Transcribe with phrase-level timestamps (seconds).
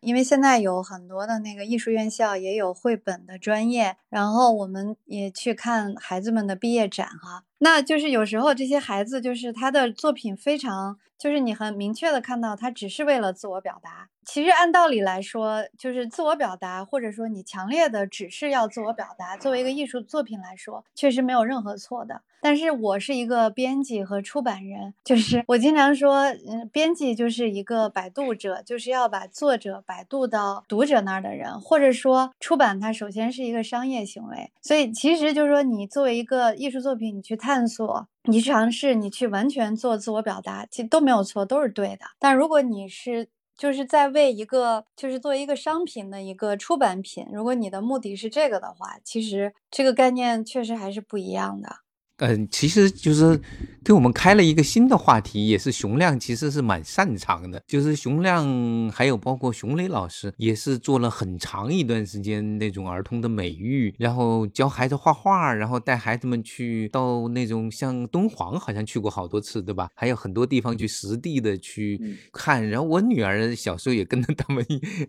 [0.00, 7.44] 因为现在有很多的那个艺术院校也有绘本的专业，然后我们也去看孩子们的毕业展哈。
[7.62, 14.08] 那就是有时候这些孩子就是他的作品非常，就是你很明确的看到他只是为了自我表达。
[14.22, 22.22] 其实按道理来说，就是自我表达，或者说你强烈的只是要自我表达，作为一个艺术作品来说，确实没有任何错的。
[22.42, 42.04] 但是我是一个编辑和出版人，就是我经常说，嗯，编辑就是一个摆渡者，就是要把作者摆渡到读者那儿的人，或者说出版它首先是一个商业行为，所以其实就是说你作为一个艺术作品，你去探探索，你去尝试，你去完全做自我表达，其实都没有错，都是对的。
[42.20, 51.78] 但如果你是就是在为一个就是作为一个商品的一个出版品，如果你的目的是这个的话，其实这个概念确实还是不一样的。
[52.20, 53.40] 嗯，其实就是
[53.82, 57.62] 给我们开了一个新的话题，也是熊亮其实是蛮擅长的。
[57.66, 69.88] 就是熊亮还有包括熊磊老师，也是做了很长一段时间那种儿童的美育，然后教孩子画画，然后带孩子们去到那种像敦煌，好像去过好多次，对吧？
[69.94, 71.98] 还有很多地方去实地的去
[72.34, 72.68] 看。
[72.68, 74.62] 然后我女儿小时候也跟着他们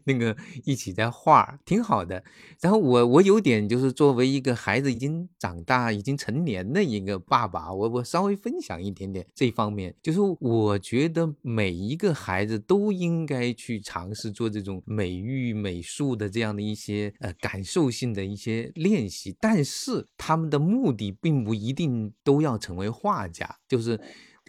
[0.06, 2.23] 那个一起在画，挺好的。
[2.62, 7.00] 然后我我有点就是作为一个孩子已经长大、已经成年的一。
[7.02, 23.99] 一个爸爸，我我稍微分享一点点这方面，就是我觉得每一个孩子都应该去尝试做这种美育美术的这样的一些呃感受性的一些练习，但是他们的目的并不一定都要成为画家，就是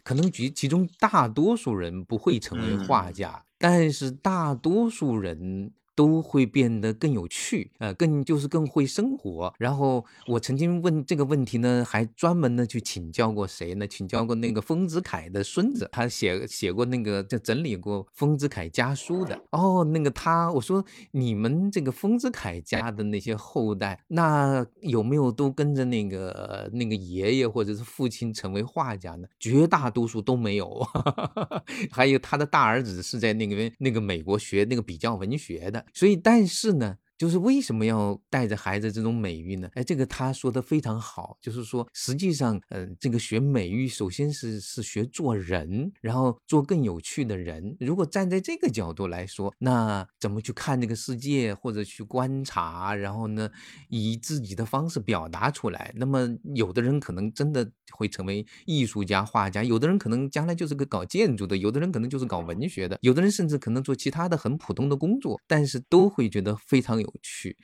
[0.05, 5.73] 可能其其中大多数人不会成为画家，但是大多数人。
[5.95, 9.53] 都会变得更有趣，呃，更就是更会生活。
[9.59, 13.87] 然后我曾经问这个问题呢，还专门的去请教过谁呢？
[13.87, 19.39] 请教过那个丰子恺的孙子，他写写过那个就整理过丰子恺家书的。
[19.51, 29.29] 哦，那个他，我说你们这个丰子恺家的那些后代，那有没有都跟着那个那个爷爷或者是父亲成为画家呢？
[29.39, 30.87] 绝大多数都没有。
[31.93, 35.82] 还有他的大儿子是在那个那个美国学那个比较文学的。
[35.93, 36.97] 所以，但是呢。
[37.23, 39.69] 就是为什么要带着孩子这种美育呢？
[39.75, 47.77] 哎，这个他说的非常好，就是说，实际上，嗯，这个学美育，首先是是学做人，然后做更有趣的人。
[47.79, 53.49] 如果站在这个角度来说，那怎么去看这个世界，或者去观察，然后呢，
[53.89, 55.93] 以自己的方式表达出来？
[55.95, 67.12] 那么，有的人可能真的会成为艺术家、画家，有的人可能将来就是个搞建筑的，有的人可能就是搞文学的，有的人甚至可能做其他的很普通的工作，但是都会觉得非常有。
[67.21, 67.57] 去。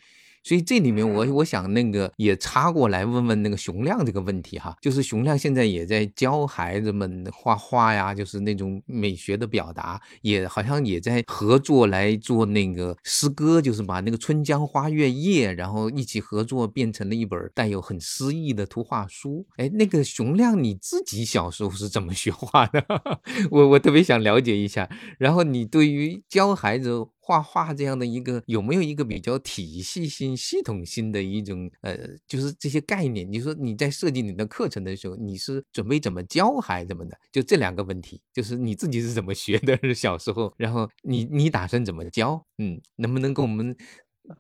[0.45, 19.45] 所以这里面我我想那个也插过来问问那个熊亮这个问题哈，就是熊亮现在也在教孩子们画画呀，就是那种美学的表达，也好像也在合作来做那个诗歌，就是把那个《春江花月夜》，然后一起合作变成了一本带有很诗意的图画书。
[19.57, 22.83] 哎，那个熊亮你自己小时候是怎么学画的？
[23.51, 24.89] 我我特别想了解一下。
[25.19, 27.09] 然后你对于教孩子。
[27.29, 31.95] 画画这样的一个有没有一个比较体系性、系统性的一种呃，
[32.27, 33.31] 就是这些概念？
[33.31, 37.15] 你说你在设计你的课程的时候，你是准备怎么教孩子们的？
[37.31, 39.77] 就这两个问题，就是你自己是怎么学的？
[39.83, 42.43] 是 小时候，然后你你打算怎么教？
[42.57, 43.77] 嗯，能不能跟我们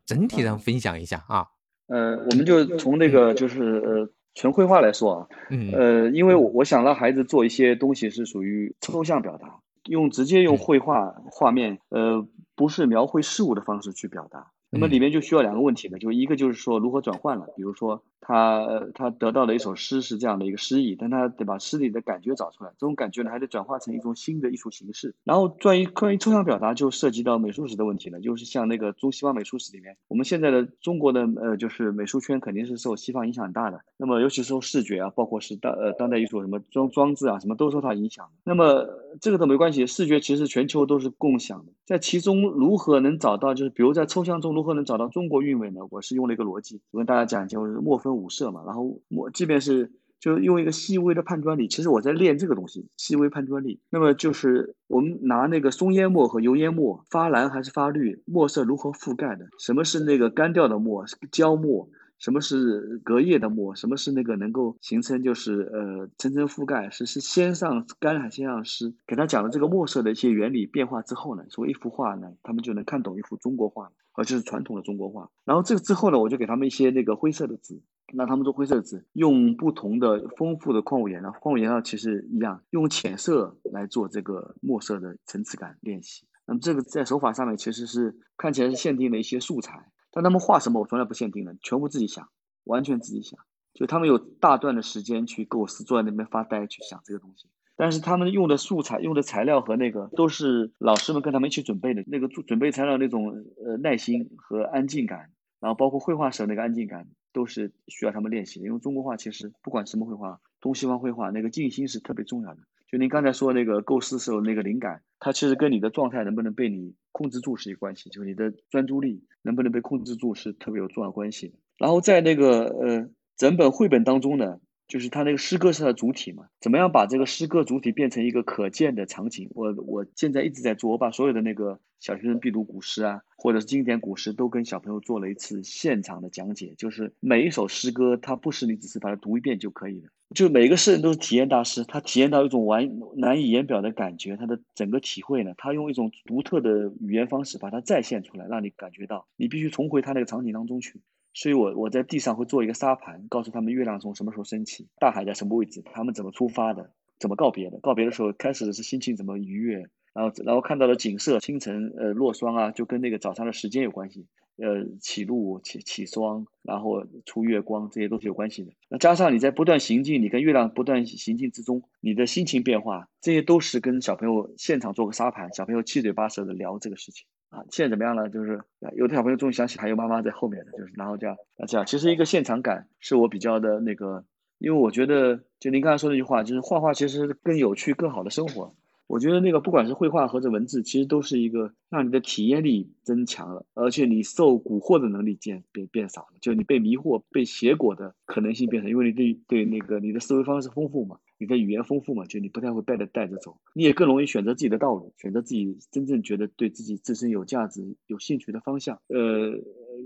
[0.06, 1.44] 整体上分享一下啊？
[1.88, 9.60] 呃，我们就从那个就是呃纯绘画来说啊，嗯呃，因为我我想让孩子做一些东西是属于抽象表达，
[9.90, 12.26] 用直接用绘画画面呃。
[12.58, 18.02] 不是描绘事物的方式去表达，那么里面就需要两个问题呢，就一个就是说如何转换了，比如说。
[18.20, 25.14] 他他得到了一首诗是这样的一个诗意，但他得把诗里的感觉找出来，这种感觉呢还得转化成一种新的艺术形式。
[25.24, 38.28] 然后关于关于抽象表达就涉及到美术史的问题了，就是像那个中西方美术史里面，我们现在的中国的呃就是美术圈肯定是受西方影响很大的，那么尤其是受视觉啊，包括是当呃当代艺术什么装装置啊什么都受它影响。
[38.44, 38.84] 那么
[39.22, 45.80] 这个都没关系，视觉其实全球都是共享的，在其中如何能找到就是比如在抽象中如何能找到中国韵味呢？
[45.90, 48.08] 我是用了一个逻辑，我跟大家讲就是墨分。
[48.18, 53.80] 五色嘛，然后墨即便是就用一个细微的判断力，其实我在练这个东西，细微判断力。
[53.90, 59.46] 那么就是我们拿那个松烟墨和油烟墨发蓝还是发绿，墨色如何覆盖的？
[59.60, 61.04] 什么是那个干掉的墨？
[61.30, 61.88] 焦墨？
[62.18, 68.94] 什么是隔夜的墨，什么是那个能够形成就是呃层层覆盖，是是先上干还是先上湿？
[69.06, 75.30] 给他讲了这个墨色的一些原理变化之后呢，说一幅画呢，他们就能看懂一幅中国画，而且是传统的中国画。
[75.44, 77.80] 然后这个之后呢，我就给他们一些那个灰色的纸，
[78.12, 86.26] 让他们做灰色的纸，用不同的丰富的矿物颜料，矿物颜料其实一样，用浅色来做这个墨色的层次感练习。
[86.46, 89.90] 那么这个在手法上面其实是看起来是限定的一些素材。
[90.10, 92.28] 但他们画什么，我从来不限定的，全部自己想，
[92.64, 93.38] 完全自己想。
[93.74, 97.48] 就他们有大段的时间去构思，坐在那边发呆去想这个东西。
[97.76, 102.02] 但是他们用的素材、用的材料和那个都是老师们跟他们一起准备的。
[102.08, 108.66] 那个准备材料那种呃耐心和安静感，然后包括绘画时候那个安静感，都是需要他们练习的。
[108.66, 112.62] 因为中国画其实不管什么绘画，东西方绘画那个静心是特别重要的。
[112.90, 121.54] 就您刚才说那个构思时候那个灵感，它其实跟你的状态能不能被你控制住是一关系，就是你的专注力能不能被控制住是特别有重要关系。
[121.76, 124.58] 然后在那个呃整本绘本当中呢。
[124.88, 126.48] 就是它那个诗歌是它的主体嘛？
[126.60, 129.50] 怎么样把这个诗歌主体变成一个可见的场景？
[129.54, 136.74] 我我现在一直在做，我把所有的那个小学生必读古诗啊，或者是经典古诗，都跟小朋友做了一次现场的讲解。
[136.78, 140.08] 就是每一首诗歌，它不是你只是把它读一遍就可以的。
[140.34, 151.00] 就每个诗人都是体验大师，他体验到一种完难以言表的感觉，他的整个体会呢，他用一种独特的语言方式把它再现出来，让你感觉到，你必须重回他那个场景当中去。
[151.34, 157.78] 所以，我我在地上会做一个沙盘，告诉他们月亮从什么时候升起，大海在什么位置，他们怎么出发的，怎么告别的。
[157.80, 164.26] 告别的时候，开始的是心情怎么愉悦，然后然后看到的景色，清晨呃落霜啊，就跟那个早上的时间有关系。
[164.60, 168.72] 呃，起露起起霜，然后出月光，这些都是有关系的。
[168.88, 177.28] 那加上你在不断行进，你跟月亮不断行进之中，你的心情变化，这些都是跟小朋友现场做个沙盘，小朋友七嘴八舌的聊这个事情。
[177.50, 178.28] 啊，现在怎么样了？
[178.28, 178.60] 就是
[178.94, 181.36] 有的小朋友终于想起还有妈妈在后面的，就是然后这样
[181.66, 184.24] 这样，其实一个现场感是我比较的那个，
[184.58, 188.74] 因为我觉得就您刚才说那句话，就是画画其实更有趣、更好的生活。
[189.08, 201.18] 我觉得那个不管是绘画或者文字，其实都是一个让你的体验力增强了，而且你受蛊惑的能力变变变少了，就你被迷惑、被邪果的可能性变少，因为你对对那个你的思维方式丰富嘛。
[201.40, 209.00] 你的语言丰富嘛，就你不太会被着带着走，你也更容易选择自己的道路，选择自己真正觉得对自己自身有价值、有兴趣的方向。
[209.06, 209.52] 呃，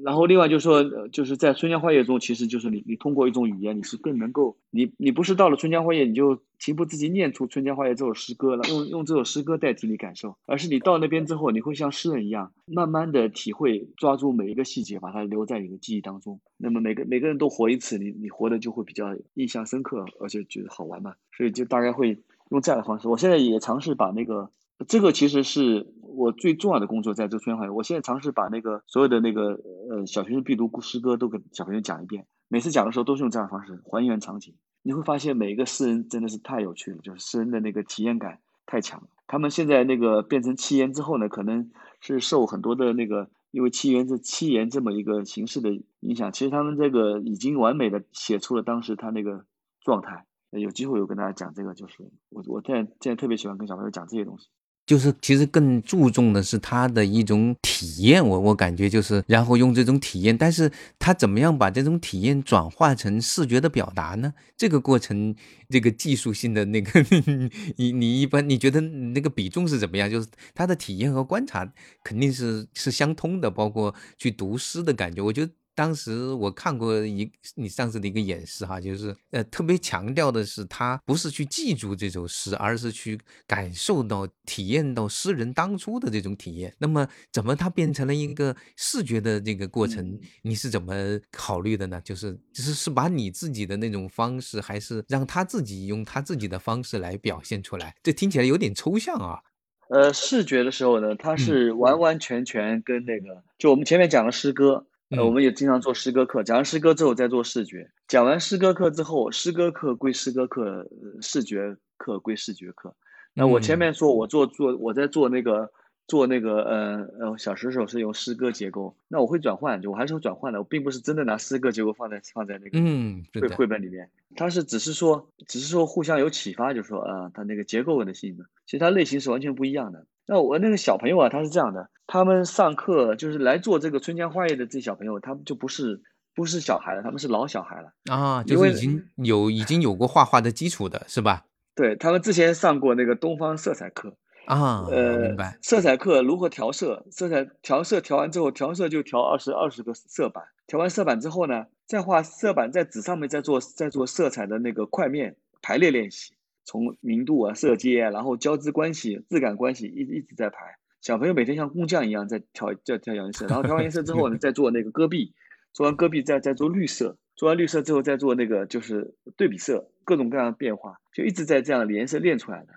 [0.04, 16.40] 然后另外就是说，就是在春江花叶中，其实就是你，你通过一种语言，你是更能够，你你不是到了春江花月，你就情不自禁念出春江花月这首诗歌了，用用这首诗歌代替你感受，而是你到那边之后，你会像诗人一样，慢慢的体会，抓住每一个细节，把它留在你的记忆当中。
[16.56, 21.14] 那么每个每个人都活一次，你你活的就会比较印象深刻，而且觉得好玩嘛。
[21.36, 22.18] 所以就大概会
[22.50, 23.08] 用这样的方式。
[23.08, 24.50] 我现在也尝试把那个，
[24.86, 29.60] 这个其实是我最重要的工作，在这个春天我现在尝试把那个所有的那个
[29.90, 32.26] 呃小学生必读诗歌都给小朋友讲一遍。
[32.48, 34.54] 每次讲的时候都是用这样的方式还原场景。
[34.82, 39.08] 你会发现每一个诗人真的是太有趣了，就是诗人的那个体验感太强了。
[39.26, 41.70] 他们现在那个变成七言之后呢，可能
[42.00, 45.70] 是受很多的那个因为七言这七言这么一个形式的
[46.00, 49.44] 影响，其实他们这个已经完美的写出了当时他那个
[49.80, 50.26] 状态。
[50.50, 54.48] 有机会有跟大家讲这个，就是我我现在现在特别喜欢跟小朋友讲这些东西，
[54.92, 64.34] 就是其实更注重的是他的一种体验，我我感觉就是，然后用这种体验，但是他怎么样把这种体验转化成视觉的表达呢？
[64.54, 65.34] 这个过程，
[65.70, 67.02] 这个技术性的那个，
[67.76, 70.10] 你你一般你觉得那个比重是怎么样？
[70.10, 71.72] 就是他的体验和观察
[72.04, 75.52] 肯定是是相通的，包括去读诗的感觉，我觉得。
[75.74, 86.74] 当时我看过一你上次的一个演示哈，就是呃特别强调的是，他不是去记住这首诗，而是去感受到、体验到诗人当初的这种体验。
[86.78, 90.18] 那么，怎么它变成了一个视觉的这个过程？
[90.42, 90.94] 你是怎么
[91.30, 92.00] 考虑的呢？
[92.04, 97.94] 就是就是是把你自己的那种方式，还是让他自己用他自己的方式来表现出来？
[98.02, 99.40] 这听起来有点抽象啊。
[99.88, 104.86] 呃，视觉的时候呢，它是完完全全跟那个，就我们前面讲的诗歌。
[105.12, 107.90] 呃，我们也经常做诗歌课，讲完诗歌之后再做视觉。
[108.08, 110.88] 讲完诗歌课之后，诗歌课归诗歌课，
[111.20, 112.94] 视觉课归视觉课。
[113.34, 115.70] 那我前面说，我做做我在做那个
[116.06, 130.06] 做那个呃呃小时候是用诗歌结构，那我会转换，就我还是会转换的，我并不是真的拿诗歌结构放在放在那个嗯绘绘本里面，它是只是说只是说互相有启发，就是说啊，它那个结构的性质，其实它类型是完全不一样的。
[130.26, 136.02] 那我那个小朋友啊，他是这样的，他们上课就是来做这个春江花叶的这小朋友，他们就不是
[136.34, 141.44] 不是小孩了，他们是老小孩了啊，就是已经有已经有过画画的基础的是吧？
[141.74, 144.14] 对他们之前上过那个东方色彩课，
[144.46, 145.58] 啊，呃，明白。
[145.62, 147.06] 色彩课如何调色？
[147.10, 150.44] 色彩调色调完之后，调色就调二十二十个色板。
[150.66, 160.76] 调完色板之后呢，再画色板在纸上面，再做再做色彩的那个块面排列练习，从明度啊、色阶啊，然后交织关系、质感关系一一直在排。
[161.00, 165.34] 小朋友每天像工匠一样在调在调颜色，然后调完颜色之后呢， 再做那个戈壁，
[165.72, 172.72] 做完戈壁再再做绿色，做完绿色之后再做那个就是对比色，各种各样的变化，就一直在这样颜色练出来的。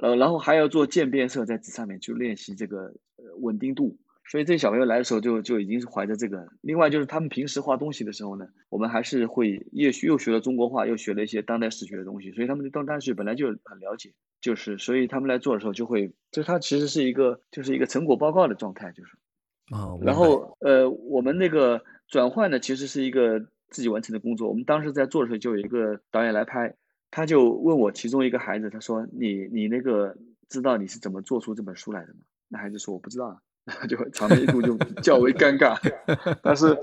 [0.00, 3.96] 呃，然后还要做渐变色，在纸上面去练习这个呃稳定度。
[4.30, 6.46] 所以这小朋友来的时候就就已经是怀着这个。
[6.60, 14.12] 另外就是他们平时画东西的时候呢，我们还是会又学又学了中国画，又学了一些当代史学的东西，所以他们对当代史本来就很了解。
[14.40, 19.16] 就是所以他们来做的时候就会，就他其实是一个就是一个成果报告的状态，就是
[19.74, 19.98] 啊。
[20.02, 24.48] 然后呃，我们那个转换呢，其实是一个自己完成的工作。
[24.48, 26.76] 我们当时在做的时候，就有一个导演来拍。
[27.10, 30.14] 他就问我其中一个孩子，他说：“你你那个
[30.50, 33.40] 知道你是怎么做出这本书来的吗？”那孩子说：“我不知道。”
[33.88, 35.76] 就场面一度就较为尴尬。
[36.42, 36.76] 但是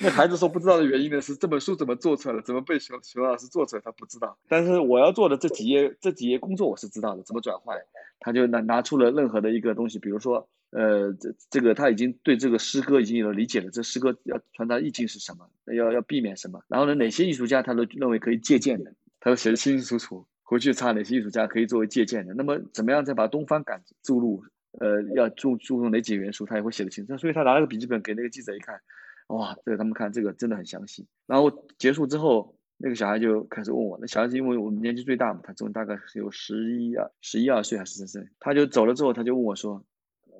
[0.00, 4.38] 那孩子说不知道的原因呢，是这本书怎么做出来的，怎么被熊熊老师做出来，他不知道。
[4.48, 7.76] 但是我要做的这几页这几页工作我是知道的，怎么转换。
[8.20, 18.94] 他就拿拿出了任何的一个东西，比如说，呃，这这个他已经对这个诗歌已经有了理解了，这诗歌要传达意境是什么，要要避免什么，然后呢，哪些艺术家他都认为可以借鉴的。
[19.20, 22.34] 他都写的清清楚楚，回去查哪些艺术家可以作为借鉴的。
[22.34, 24.44] 那么怎么样再把东方感注入？
[24.80, 27.16] 呃，要注注重哪几个元素，他也会写得清楚。
[27.16, 28.80] 所以他拿了个笔记本给那个记者一看，
[29.28, 31.06] 哇，这个他们看这个真的很详细。
[31.26, 39.84] 然后结束之后，那个小孩就开始问我，那小孩子因为我们年纪最大嘛，他这种大概是有十一二十一二岁还是十三岁，他就走了之后，他就问我说，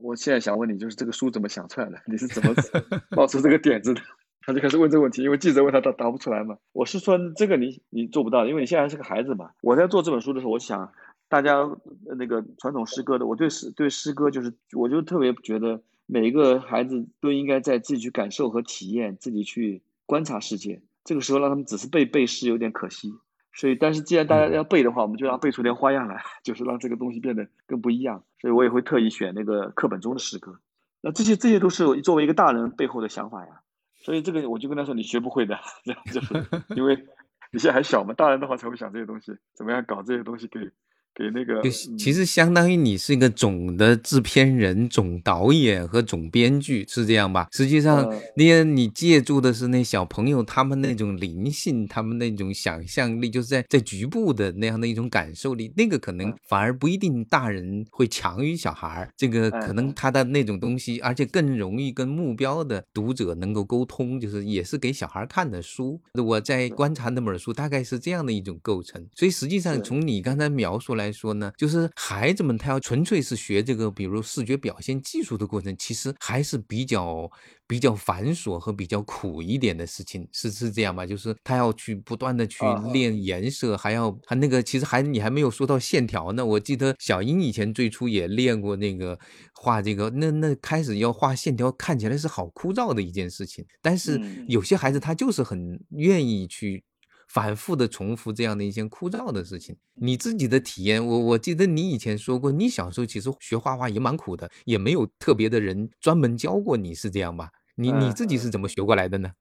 [0.03, 1.99] 我现在想问你，就是这个书怎么想出来的？
[2.07, 2.55] 你是怎么
[3.17, 4.00] 冒出这个点子的？
[4.47, 6.59] 他就开始问这个问题，因为记者问他，他答不出来嘛。
[6.73, 9.53] 我是说这个你你做不到，因为你现在还是个孩子嘛。
[9.62, 10.93] 我在做这本书的时候，我想
[11.35, 11.69] 大家
[12.17, 20.81] 那个传统诗歌的，我对诗对诗歌就是，我就特别觉得每一个孩子都应该在自己去感受和体验，自己去观察世界。
[21.03, 23.12] 这个时候让他们只是背背诗有点可惜，
[23.53, 28.23] 所以但是既然大家要背的话，我们就让背出点花样来， 就是让这个东西变得更不一样。
[28.41, 30.61] 所以我也会特意选那个课本中的诗歌。
[31.00, 33.62] 那这些这些都是作为一个大人背后的想法呀。
[34.05, 36.95] 所以这个我就跟他说，你学不会的， 这样就是因为
[37.50, 40.61] 你现在还小嘛，大人的话才会想这些东西，怎么样搞这些东西给。
[41.14, 41.62] 给那个，
[41.97, 47.47] 其实相当于你是一个总的制片人、总导演和总编剧，是这样吧？
[47.52, 59.09] 实际上，那些你借助的是那小朋友他们那种灵性，他们那种想象力，就是在在局部的那样的一种感受力，那个可能反而不一定大人会强于小孩儿。
[59.16, 66.00] 这个可能他的那种东西，而且更容易跟目标的读者能够沟通，就是也是给小孩看的书。
[66.14, 69.06] 我在观察那本书，大概是这样的一种构成。
[69.14, 71.03] 所以实际上，从你刚才描述来。
[71.04, 77.30] 来说呢，就是孩子们他要纯粹是学这个，比如视觉表现技术的过程，其实还是比较
[77.66, 81.04] 比较繁琐和比较苦一点的事情，是是这样吧？
[81.04, 86.44] 就是他要去不断的去练颜色，还要还那个，其实还你还没有说到线条呢。
[86.44, 89.18] 我记得小英以前最初也练过那个
[89.54, 96.82] 画这个，那那开始要画线条，看起来是好枯燥的一件事情，但是有些孩子他就是很愿意去。
[97.28, 107.50] 反复的重复这样的一些枯燥的事情，你自己的体验，我我记得你以前说过，你小时候其实学画画也蛮苦的，也没有特别的人专门教过你，是这样吧？
[107.76, 109.33] 你你自己是怎么学过来的呢？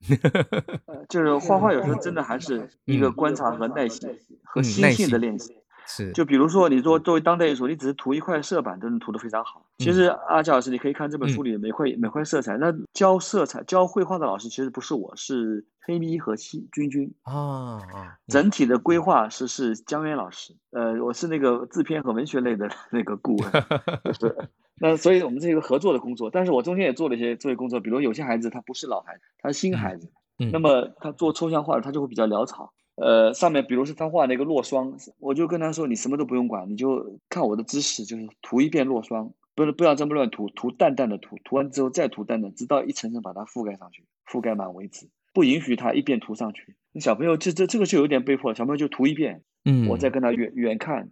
[1.08, 4.10] 就是画画有时候真的还是一个观察和耐心
[4.44, 5.56] 和心性的练习。
[5.86, 9.66] 是，就比如说你做作为当代艺术，你只是涂一块色板都能涂得非常好。
[9.80, 18.18] 其实阿佳老师，你可以看这本书里每块每块色彩，那教色彩教绘画的老师其实不是我，是黑咪和西君君啊啊。
[18.28, 23.52] 整体的规划是是江源老师，呃，我是那个制片和文学类的那个顾问，
[24.20, 24.50] 是。
[24.80, 30.12] 那所以我们是一个合作的工作，但是我中间也做了一些作业工作，比如有些孩子他不是老孩子，他是新孩子，
[30.52, 32.74] 那么他做抽象画他就会比较潦草。
[32.96, 46.76] 呃，上面比如是他画那个落霜，我就跟他说，你什么都不用管，你就看我的姿势，就是涂一遍落霜，不是不要这么乱涂，涂淡淡的涂，涂完之后再涂淡淡，直到一层层把它覆盖上去，覆盖满为止，不允许他一遍涂上去。
[46.92, 51.10] 那小朋友这这这个就有点被迫，小朋友就涂一遍，嗯，我再跟他远远看，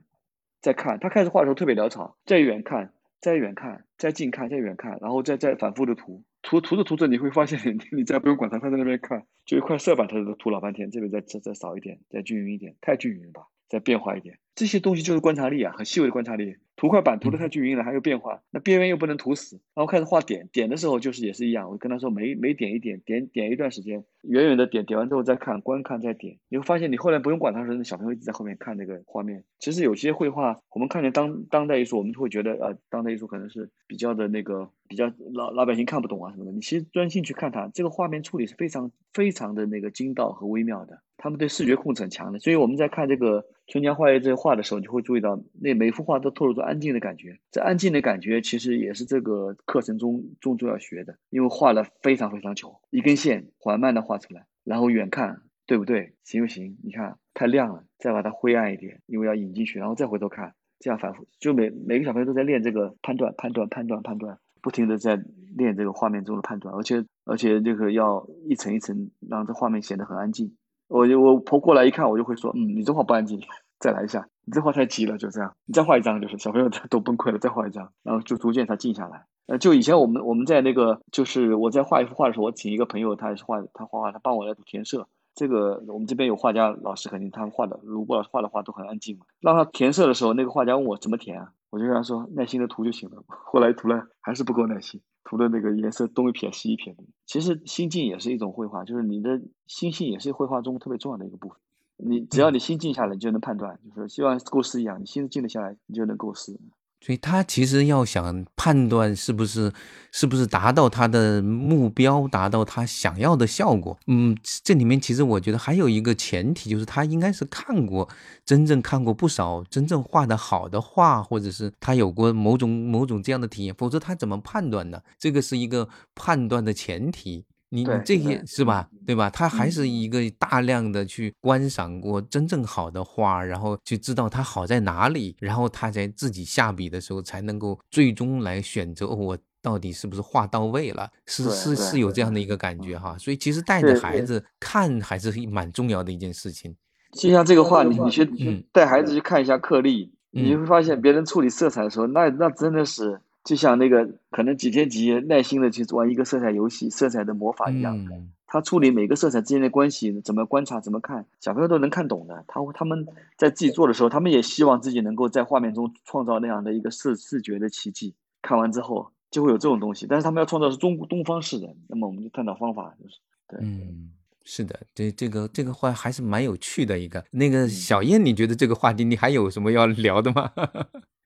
[0.61, 6.23] 再看，他开始画的时候特别潦草，再远看，再远看，再近看，再远看，然后再再反复的涂。
[6.41, 7.59] 涂涂着涂着，你会发现，
[7.91, 10.89] 你你再不用管它，它在那边看，就一块色板，它都涂老半天。
[10.89, 13.43] 这边再再再少一点，再均匀一点，太均匀了吧？
[13.69, 14.37] 再变化一点。
[14.55, 16.57] 这些东西就是观察力啊，很细微的观察力。
[16.77, 19.57] 涂块板涂的太均匀了，还有变化，那边缘又不能涂死。
[19.75, 26.39] 然后开始画点，点的时候就是也是一样，我跟他说每每点一点，点点一段时间，远远的点，点完之后再看，观看再点。
[26.49, 29.43] 你会发现，你后来不用管他时候，小朋友一直在后面看那个画面。
[29.59, 36.51] 其实有些绘画，我们看见当当代艺术，我们会觉得呃，当代艺术可能是比较的那个比较老老百姓看不懂啊什么的。
[36.51, 40.99] 你其实专心去看它，这个画面处理是非常非常的那个精到和微妙的。
[41.17, 47.39] 他们对视觉控制很强的，所以我们在看这个《春江花月》这画的时候，你就会注意到那每幅画都透露出安静的感觉。
[47.51, 56.77] 这安静的感觉其实也是这个课程中中就要学的，因为画了非常非常久，一根线缓慢的画出来，然后远看对不对，行不行？
[56.83, 65.17] 你看太亮了，再把它灰暗一点，因为要引进去，然后再回头看，这样反复，就每每个小朋友都在练这个判断、判断、判断、判断，不停的在
[65.55, 70.57] 练这个画面中的判断，而且而且这个要一层一层让这画面显得很安静。
[70.89, 73.39] 我就我婆过来一看，我就会说，嗯，你这画不安静，
[73.81, 79.25] 再来一下，你这画太急了，就这样，你再画一张，就是小朋友 都崩溃了，再画一张，然后就逐渐他静下来。
[79.47, 85.07] 呃，就以前我们我们在那个，就是我在画一幅画的时候，我请一个朋友，他也是画，他画画，他帮我来填色。
[85.33, 89.25] 这个我们这边有画家老师，肯定他画的，如果画的画都很安静嘛。
[89.39, 93.23] 让他填色的时候，那个画家问我怎么填啊，我就跟他说耐心的涂就行了。
[93.27, 95.01] 后来涂了还是不够耐心。
[95.23, 101.57] 涂的那个颜色东一撇西一撇的，其实心境也是一种绘画，就是你的心性也是绘画中特别重要的一个部分。
[102.03, 106.59] 你只要你心静下来，你就能判断，就是希望构思一样，你心静得下来，你就能构思。
[107.03, 109.73] 所以他其实要想判断是不是
[110.11, 118.07] 是不是达到他的目标，达到他想要的效果，嗯，这里面其实我觉得还有一个前提，就是他应该是看过
[118.45, 125.01] 真正看过不少真正画的好的画，或者是他有过某种某种这样的体验，否则他怎么判断呢？
[125.17, 127.45] 这个是一个判断的前提。
[127.73, 128.89] 你你这些是吧？
[129.07, 129.29] 对吧？
[129.29, 143.17] 他还是一个大量的去观赏过真正好的画，然后去知道它好在哪里，然后他才自己下笔的时候才能够最终来选择我到底是不是画到位了，是是是有这样的一个感觉哈。
[143.17, 146.75] 所以其实带着孩子看还是蛮重要的一件事情。
[147.13, 148.25] 就像这个画，你你去
[148.73, 153.21] 带孩子去看一下颗粒，你会发现别人处理色彩的时候，那那真的是。
[153.43, 158.07] 就像那个可能几天几夜耐心的去玩一个色彩游戏，色彩的魔法一样。
[158.45, 162.43] 他处理每个色彩之间的关系，怎么观察，怎么看，小朋友都能看懂的。
[162.47, 163.07] 他他们
[163.37, 168.13] 在自己做的时候，他们也希望自己能够在画面中创造那样的一个视视觉的奇迹。
[168.41, 173.15] 看完之后就会有这种东西，但是他们要创造是中东方式的，那么我们就探讨方法，就是
[173.47, 173.59] 对。
[173.61, 174.11] 嗯，
[174.43, 177.23] 是的，这这个这个话还是蛮有趣的一个。
[177.31, 180.51] 那个小燕，你觉得这个话题你还有什么要聊的吗？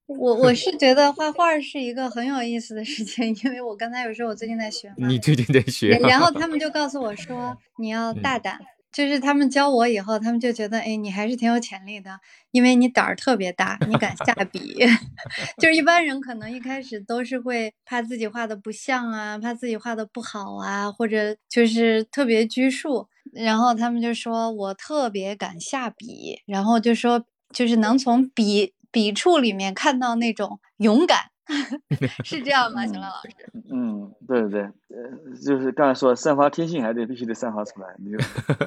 [0.08, 8.60] 我我是觉得画画是一个很有意思的事情，因为我刚才有说我最近在学嘛，你最近在学，然后 他们就告诉我说你要大胆，
[8.92, 12.20] 就是他们教我以后，他们就觉得哎你还是挺有潜力的，
[12.52, 14.76] 因为你胆儿特别大，你敢下笔，
[15.58, 28.74] 就是一般人可能一开始都是会怕自己画的不像啊，怕自己画的不好啊，或者就是特别拘束，然后他们就说我特别敢下笔，然后就说就是能从笔。
[28.96, 31.20] 笔触里面看到那种勇敢，
[32.24, 32.86] 是这样吗？
[32.86, 33.30] 熊亮老师？
[33.70, 38.18] 嗯，对对对，呃，就是刚才说散发天性，还得必须得散发出来，你就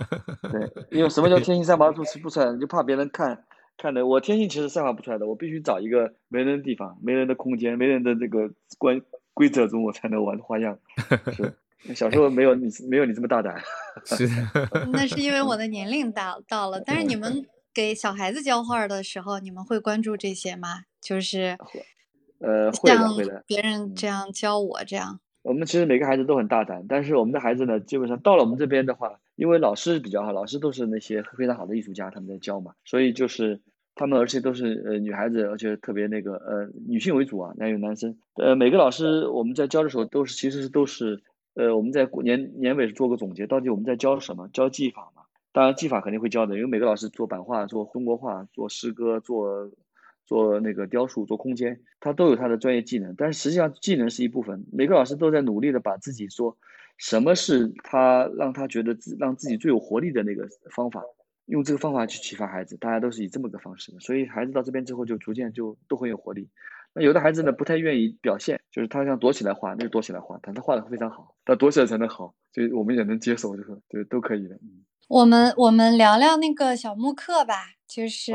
[0.53, 2.53] 对，因为什么叫天性散发出不出来？
[2.53, 3.43] 你就怕别人看
[3.79, 9.01] 看的，我天性其实散发不出来的，我必须找一个没人的地方，没人的空间，没人的这个关
[9.33, 10.79] 规则中，我才能玩花样。
[11.33, 13.59] 是，小时候没有你没有你这么大胆。
[14.05, 14.29] 是，
[14.93, 17.47] 那是因为我的年龄大到了，但是你们。
[17.73, 20.83] 给小孩子教画的时候，你们会关注这些吗？
[21.01, 21.57] 就是
[22.41, 23.45] 呃，会的，会的。
[23.47, 25.21] 别人这样教我，这样。
[25.43, 33.61] 我们其实每个孩子都很大胆，但是我们的孩子呢，基本上到了我们这边的话，因为老师比较好，老师都是那些非常好的艺术家，他们在教嘛，所以就是
[33.95, 38.19] 他们，而且都是呃女孩子，而且特别那个呃女性为主啊，男有男生？
[38.35, 41.23] 呃，每个老师我们在教的时候都是，其实是都是
[41.55, 44.49] 呃我们在年年尾做个总结，到底我们在教什么？
[44.53, 45.18] 教技法嘛。
[45.59, 49.69] 当然，技法肯定会教的，因为每个老师做版画、做中国画、做诗歌、做
[50.25, 53.13] 做那个雕塑、做空间，他都有他的专业技能。
[53.17, 56.57] 但是实际上，技能是一部分，每个老师都在努力的把自己说
[56.97, 61.03] 什么是他让他觉得自让自己最有活力的那个方法，
[61.47, 62.77] 用这个方法去启发孩子。
[62.77, 66.49] 大家都是以这么个方式的，所以孩子到这边之后就逐渐就都很有活力。
[66.95, 74.85] 那有的孩子呢不太愿意表现，就是他想躲起来画，那就躲起来画，但他画的非常好，他躲起来才能好，所以我们也能接受，就是就都可以的，嗯。
[75.09, 78.33] 我们我们聊聊那个小木课吧，就是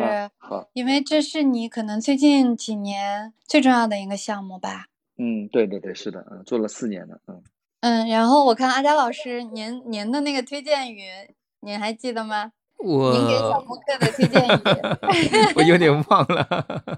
[0.73, 4.87] 因为这是你可能最近几年最重要的一个项目吧。
[5.17, 7.43] 嗯，对对对，是的，嗯，做了四年了，嗯。
[7.81, 11.03] 嗯，然后我看阿佳老师您您的那个推荐语，
[11.59, 12.51] 您还记得吗？
[12.79, 16.47] 我您给小木课的推荐语， 我有点忘了，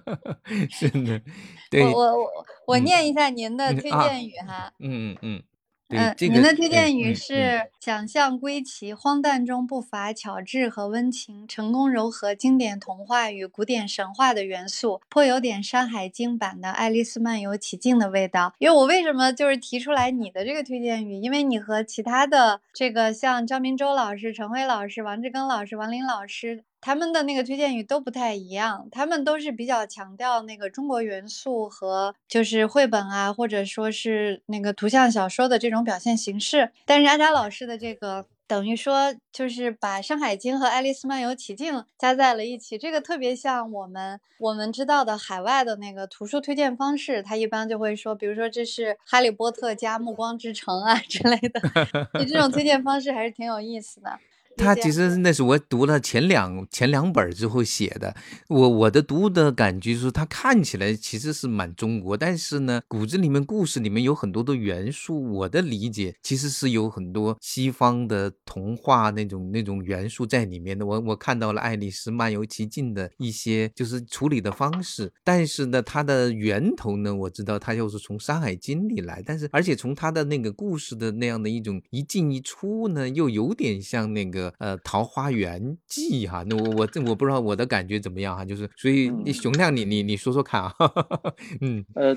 [0.71, 1.21] 是的，
[1.69, 5.35] 对，我我我我念一下您的推荐语哈，嗯嗯嗯。
[5.35, 5.43] 嗯，
[5.87, 18.55] 您的推荐语是：想象归奇，荒诞中不乏巧智和温情，成功糅合经典童话与古典神话的元素，颇有点《山海经》版的《爱丽丝漫游奇境》的味道。
[18.57, 21.13] 因为我为什么就是提出来你的这个推荐语？
[21.13, 26.63] 因为你和其他的这个像张明洲老师、陈辉老师、王志刚老师、王林老师。
[26.85, 36.69] 他们的那个推荐语都不太一样，他们都是比较强调那个中国元素和就是绘本啊，或者说是那个图像小说的这种表现形式。
[36.85, 51.59] 但是阿扎老师的这个等于说就是把《山海经》和《爱丽丝漫游奇境》加在了一起，这个特别像我们我们知道的海外的那个图书推荐方式，他一般就会说，比如说这是《哈利波特》加《暮光之城》啊之类的，
[52.21, 54.19] 你这种推荐方式还是挺有意思的。
[54.57, 58.15] 他其实那是我读了前两前两本之后写的。
[58.47, 65.33] 我我的读的感觉是，他看起来其实是蛮中国，但是呢，骨子里面故事里面有很多的元素。
[65.33, 70.85] 我的理解其实是有很多西方的童话那种那种元素在里面的。
[70.85, 84.44] 我我看到了《爱丽丝漫游奇境》的一些就是处理的方式，但是呢，它的源头呢，我知道它又是从《山海经》里来，但是而且从它的那个故事的那样的一种一进一出呢，又有点像那个。
[84.59, 90.73] 呃，《桃花源记》哈，那我我这我不知道我的感觉怎么样哈，就是所以你熊亮，你你你说说看啊，
[91.61, 92.15] 嗯，呃，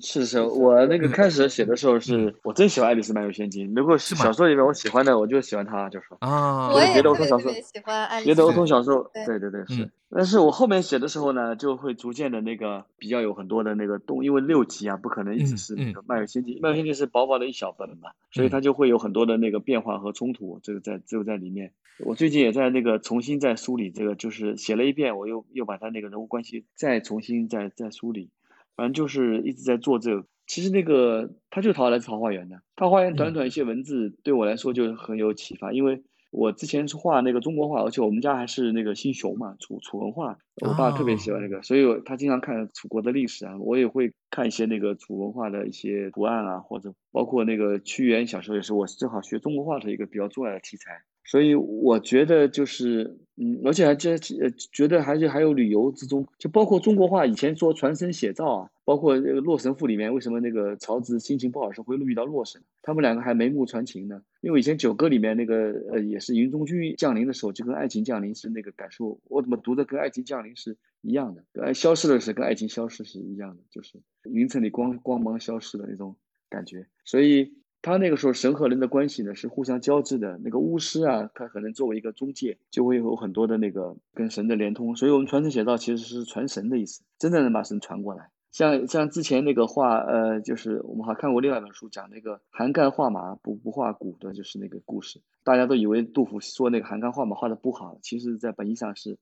[0.00, 2.34] 是是，我那个开始写的时候是。
[2.42, 9.38] 我真喜欢《爱丽丝漫游仙境》，如果小说里面我喜欢的，我就喜欢它，就是啊，我也别的儿童小说喜欢别的儿童小说，对。
[9.38, 9.90] 对对是。
[10.08, 21.72] 但是我后面写的时候呢，就会逐渐的那个比较有很多的那个动，因为六集啊，不可能一直是那个《漫游仙境》，《漫游仙境》是薄薄的一小本嘛，所以它就会有很多的那个变化和冲突，这个在只有在里面。
[22.04, 28.30] 我最近也在那个重新再梳理这个，就是写了一遍，我又又把它那个人物关系再重新再再梳理，
[28.76, 30.24] 反正就是一直在做这个。
[30.46, 36.04] 其实那个他就桃来自桃花源的，桃花源短短一些文字对我来说就很有启发，因为。
[36.36, 53.18] 我之前是画那个中国画，而且我们家还是那个姓熊嘛，楚楚文化，我爸特别喜欢那个，所以他经常看楚国的历史啊，我也会看一些那个楚文化的一些图案啊，或者包括那个屈原小时候也是，我正好学中国画的一个比较重要的题材，所以我觉得就是。
[53.38, 64.22] 嗯，而且还觉呃觉得还是还有旅游之中，就包括中国话以前说传神写照啊，包括那个《洛神赋》里面为什么那个曹植心情不好时会遇到洛神，他们两个还眉目传情呢？
[64.40, 76.16] 因为以前九歌里面那个呃也是云中君降临的时候，就跟爱情降临是那个感受，我怎么读的跟爱情降临是一样的，跟消失的是跟爱情消失是一样的，就是云层里光光芒消失的那种
[76.48, 77.52] 感觉，所以。
[77.86, 88.32] 他那个时候神和人的关系呢是互相交织的，那个巫师啊，他可能作为一个中介，就会有很多的那个跟神的连通，所以我们传承写道其实是传神的意思，真的能把神传过来。
[88.50, 99.16] 像像之前那个画，呃，就是我们还看过另外一本书，讲那个韩干画马不不画骨的，就是那个故事，大家都以为杜甫说那个韩干画马画的不好，其实在本意上是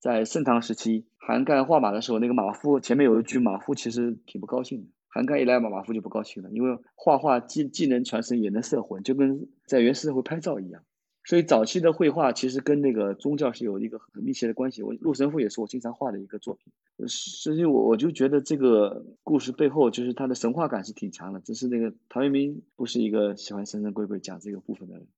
[0.00, 4.88] 在盛唐时期，韩干画马的时候，那个马夫前面有一句，马夫其实挺不高兴的。
[5.18, 10.80] 韩干一来，马马夫就不高兴了，因为画画既既能传神，也能摄魂，就跟在原始社会拍照一样。
[11.24, 14.80] 所以早期的绘画其实跟那个宗教是有一个很密切的关系。
[14.84, 16.72] 我《陆神赋》也是我经常画的一个作品，
[17.08, 21.40] 所以我我就觉得这个故事背后就是它的神话感是挺强的。
[21.40, 25.08] 只是那个陶渊明不是一个喜欢神神鬼鬼讲这个部分的人，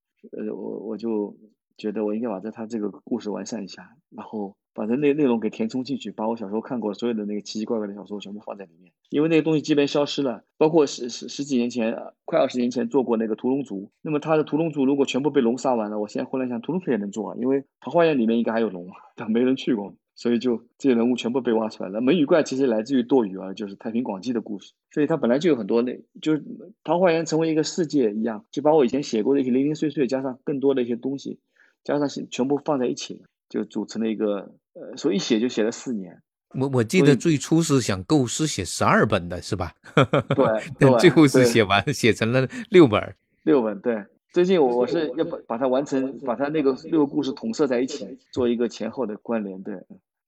[0.49, 1.37] 呃，我我就
[1.77, 4.57] 觉得我应该把这他这个故事完善一下，然后。
[4.81, 10.43] 把这内内容给填充进去，把我小时候看过所有的那个奇奇怪怪的小说全部放在里面，因为那个东西基本消失了。
[10.57, 22.01] 包括十十十几年前，快二十年前做过那个屠龙族，那么他的屠龙族如果全部被龙杀完了，我现在忽然想屠龙族也能做啊，因为桃花源里面应该还有龙，但没人去过，所以就这些人物全部被挖出来了。
[22.01, 26.43] 门与怪其实来自于堕语啊，就是《太平广记》的故事，所以它本来就有很多那，就是
[26.85, 31.39] 桃花源成为一个世界一样，就把我以前写过的一些零零碎碎加上更多的一些东西，
[31.85, 34.51] 加上全部放在一起，就组成了一个。
[34.73, 36.23] 呃，所以一写就写了四年。
[36.55, 39.75] 我我记得最初是想构思写十二本的，是吧？
[40.35, 43.15] 对，但最后是写完写成了六本。
[43.43, 44.05] 六本，对。
[44.33, 49.61] 最近我我是要把把它完成，把它那个六个故事统摄在一起，做一个前后的关联。
[49.65, 49.75] 对。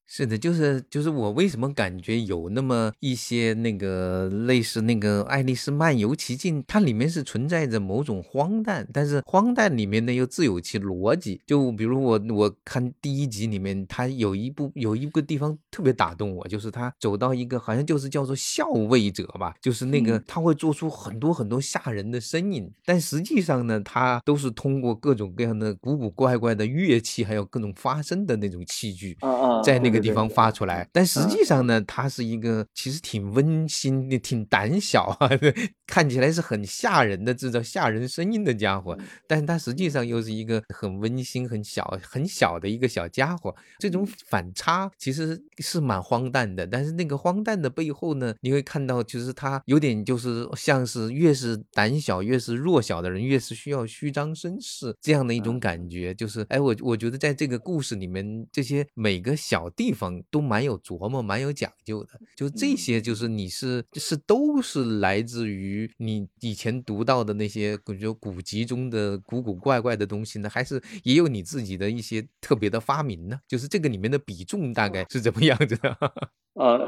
[0.06, 11.40] 是的，就是就是我为什么感觉有那么一些那个类似那个《爱丽丝漫游奇境》，它里面是存在着某种荒诞，但是荒诞里面呢又自有其逻辑。
[11.46, 29.16] 就比如我我看第一集里面，它有一部有一个地方特别打动我，就是他走到一个好像就是叫做校尉者吧，就是那个他会做出很多很多吓人的声音，但实际上呢，他都是通过各种各样的古古怪怪的乐器，还有各种发声的那种器具，
[29.64, 30.01] 在那个。
[30.02, 35.30] 地方发出来，但实际上呢，他是一个其实挺温馨、的、挺胆小啊，
[35.86, 43.54] 看起来是很吓人的、制造吓人声音的家伙，但是他实际上又是一个很温馨、很小、很小的一个小家伙。
[43.78, 56.14] 这种反差其实是蛮荒诞的，但是那个荒诞的背后呢，你会看到，其实他有点就是像是越是胆小、越是弱小的人，越是需要虚张声势这样的一种感觉。
[56.14, 59.81] 就是哎，我我觉得在这个故事里面，这些每个小地。
[59.82, 62.10] 地方都蛮有琢磨，蛮有讲究的。
[62.36, 73.40] 就这些，就是你是是都是来自于你以前读到的那些，比如古籍中的古古怪怪的东西呢，还是也有你自己的一些特别的发明呢？
[73.48, 75.98] 就是这个里面的比重大概是怎么样子的？
[76.54, 76.78] 啊，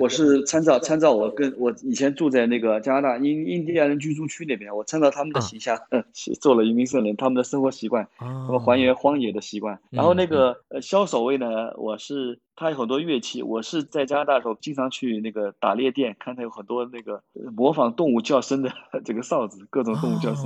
[0.00, 5.78] 我是参照参照我跟我以前住在那个加拿大印印第安人居住区那边，我参照他们的形象，
[6.40, 9.78] 做了移民圣人他们的生活习惯，他们还原荒野的习惯。
[9.90, 17.22] 然后那个呃肖守卫呢，我是他有很多乐器，我是在加拿大的时候经常去那个打猎店，看他有很多那个
[17.56, 18.70] 模仿动物叫声的
[19.06, 20.44] 这个哨子，各种动物叫声，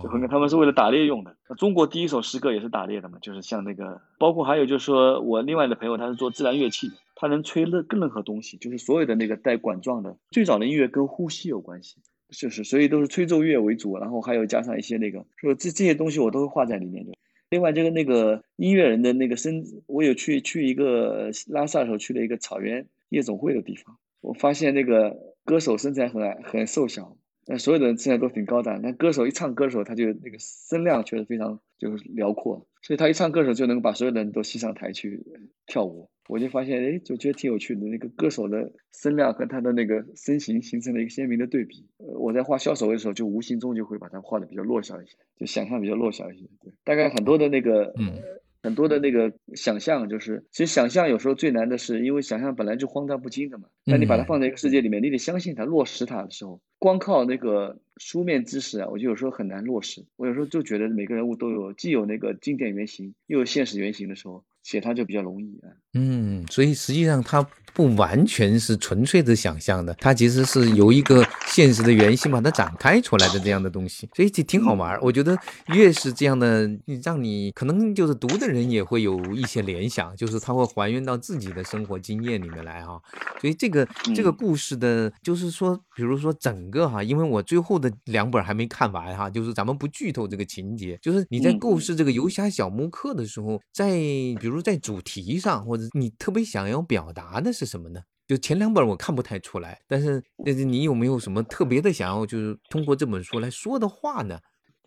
[0.00, 1.34] 就很他们是为了打猎用的。
[1.58, 6.94] 中国第一首诗歌也是打猎的嘛，就是像那个，包括还有就是说我另外的朋友他是做自然乐器的。
[7.16, 10.16] 它能吹任任何东西，就是所有的那个带管状的。
[10.30, 11.96] 最早的音乐跟呼吸有关系，
[12.30, 17.12] 就是所以都是吹奏乐为主，然后还有加上一些那个，说这这些东西我都会画在里面的。
[17.48, 28.78] 另外这个那个音乐人的那个身，我有去去一个拉萨的时候去了一个草原夜总会的地方，我发现那个歌手身材很矮很瘦小，但所有的人身材都挺高大。
[28.82, 35.24] 但歌手一唱歌的时候，他就那个声量确实非常就是辽阔，所以他一唱歌的时候就能把所有的人都吸上台去
[35.66, 36.10] 跳舞。
[36.28, 37.86] 我就发现，哎，就觉得挺有趣的。
[37.86, 41.86] 那个歌手的声量和他的那个身形形成了一个鲜明的对比。
[41.98, 46.44] 我在画小手的时候，就无形中就会把它画的比较弱小一些，就想象比较弱小一些。
[46.60, 48.18] 对，大概很多的那个，嗯，
[48.62, 53.68] 很多的那个想象，就是其实想象有时候最难的是，因为想象本来就荒诞不经的嘛。
[53.84, 60.04] 那你把它放在一个世界里面，你得相信它，落实它的时候，光靠那个书面知识啊，我就有时候很难落实。
[60.16, 64.42] 我有时候就觉得每个人物都有既有那个经典原型，又有现实原型的时候。
[64.66, 65.70] 写它就比较容易啊。
[65.96, 74.98] 嗯，所以实际上它不完全是纯粹的想象的，它其实是由一个现实的原型把它展开出来的这样的东西，所以挺挺好玩。
[75.00, 75.36] 我觉得
[75.68, 76.68] 越是这样的，
[77.02, 83.00] 让你可能就是读的人也会有一些联想，就是他会还原到自己的生活经验里面来哈。
[83.40, 94.56] 所以这个这个故事的，就是说，比如说整个哈，因为我最后的两本还没看完哈，就是咱们不剧透这个情节，就是你在构思这个游侠小木刻的时候，在比如。
[94.66, 98.00] 在主题上，或者你特别想要表达的是什么呢？
[98.26, 104.36] 就前两本我看不太出来，但是但是你有没有什么特别的想要，就是通过这本书来说的话呢？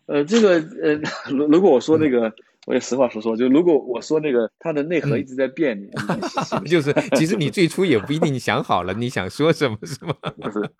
[0.04, 0.94] 呃，这个呃，
[1.32, 2.30] 如如果我说那个，
[2.66, 5.80] 我也实话实说，就如果我说那个它的内核一直在变，
[6.68, 10.14] 就是其实你最初也不一定想好了你想说什么，是吗？
[10.36, 10.70] 不是，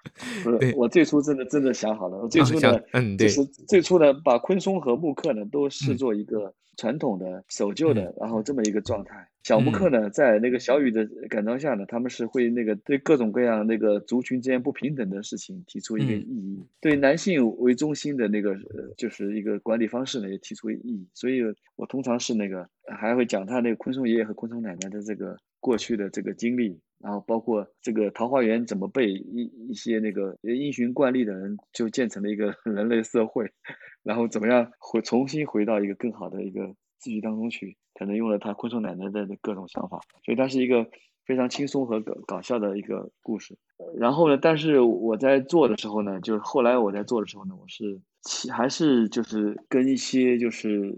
[0.45, 6.53] 不是，我最初真的真的想好了，我最初呢，嗯，对，就是最初呢，把昆松和木刻呢都视作一个。
[6.77, 9.29] 传统的守旧的，然后这么一个状态。
[9.43, 21.07] 小木克呢，在那个小雨的感召下呢，他们是会那个对各种各样那个族群之间不平等的事情提出一个异议，对男性为中心的那个呃，就是一个管理方式呢，也提出异议。
[21.15, 21.41] 所以
[21.77, 33.51] 我通常是那个还会讲他那个昆虫爷爷和昆虫奶奶的这个过去的这个经历，然后包括这个桃花源怎么被一一些那个因循惯例的人就建成了一个 人类社会。
[34.03, 37.77] 然后怎么样回重新回到一个更好的一个自己当中去？
[37.95, 40.87] 可能用了他昆虫奶奶的各种想法，所以它是一个
[41.27, 43.59] 非常轻松和搞搞笑的一个故事。
[43.99, 50.97] 然后呢，但是我在做的时候呢，就是后来我在做的时候呢，我是其还是就是跟一些就是，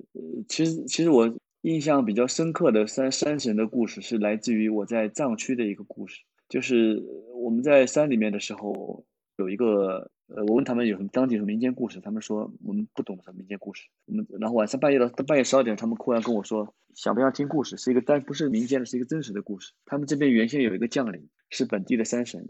[0.49, 7.03] 其实其实我印象比较深刻的山山神的故事是来自于我在藏区的一个故事，就是
[7.35, 9.05] 我们在山里面的时候
[9.39, 10.12] 有一个。
[10.29, 13.89] 呃，我问他们有什么当地什么民间故事，他们说我们不懂什么民间故事。
[14.07, 17.77] 我们然后晚上半夜到半夜十二点，他们忽然跟我说，想不想听故事？
[17.77, 19.73] 是一个但不是民间的，是一个真实的故事。
[19.85, 22.49] 他们这边原先有一个将领，是本地的山神，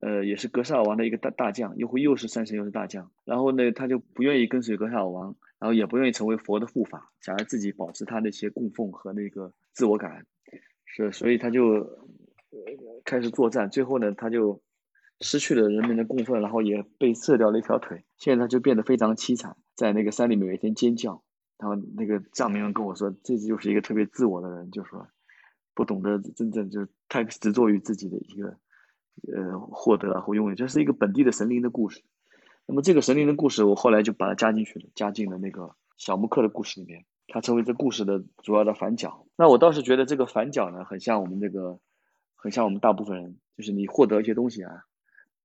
[0.00, 3.10] 呃，也是格萨尔王的一个大大将，又会又是山神又是大将。
[3.24, 10.26] 然后呢，他就不愿意跟随格萨尔王，然后也不愿意成为佛的护法，想要自己保持他那些供奉和那个自我感。
[10.84, 11.98] 是，所以他就
[13.04, 14.62] 开始作战，最后呢，他就
[15.20, 21.22] 失去了人民的供奉，然后也被射掉了一条腿，现在他就变得非常凄惨，在那个山里面每天尖叫。
[21.58, 25.08] 然后那个藏民跟我说，这就是一个特别自我的人，就说
[25.74, 28.58] 不懂得真正就是太执着于自己的一个
[29.32, 32.02] 呃获得或拥有，这是一个本地的神灵的故事。
[32.66, 39.26] 那么这个神灵的故事，我后来就把它加进去了，加进了那个小木克的故事里面，它成为这故事的主要的反角。
[39.38, 41.80] 那我倒是觉得这个反角呢，很像我们这个，
[42.34, 44.84] 很像我们大部分人，就是你获得一些东西啊，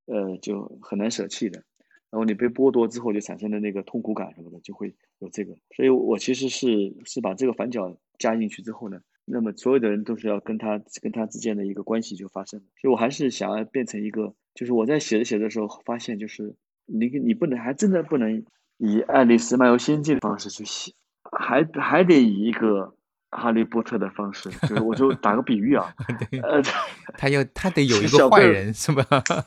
[0.05, 1.63] 呃，就很难舍弃的。
[2.09, 5.55] 然后你被剥夺之后，就产生的那个痛苦感什么的，就会有这个。
[5.75, 12.65] 所以我其实是是把这个反角加进去之后呢，那么所有的人都是要跟他跟他之间的一个关系就发生了。
[12.81, 18.43] 所以我还是想要变成一个，就是我在写着写的时候发现，就是你你不能还真的不能
[18.77, 20.91] 以《爱丽丝漫游仙境》的方式去写，
[21.23, 22.95] 还还得以一个。
[23.31, 25.93] 哈利波特的方式，就是我就打个比喻啊，
[26.43, 26.61] 呃，
[27.17, 29.03] 他要他得有一个坏人是吧？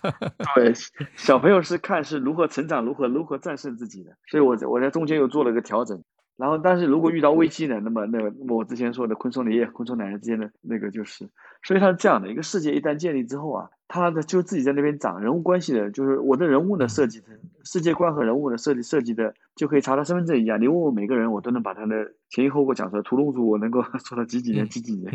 [0.57, 0.73] 对，
[1.17, 6.03] 小朋友是看是如何成长，如何如何战胜自己的，所以我我在中间又做了个调整。
[6.37, 11.29] 然后，但是如果遇到危机呢，那么那个我之前说的昆虫爷爷、昆虫奶奶之间的那个就是，
[11.63, 13.71] 所以它是这样的一个世界，一旦建立之后啊。
[13.87, 17.27] 它的就自己在那边长人物关系的，就是我的人物的设计的
[17.65, 20.61] 世界观和人物的设计设计的，就可以查他身份证一样。
[20.61, 23.03] 你问我每个人，我都能把他的前因后果讲出来。
[23.03, 25.13] 屠龙族我能够 说到几几年几几年，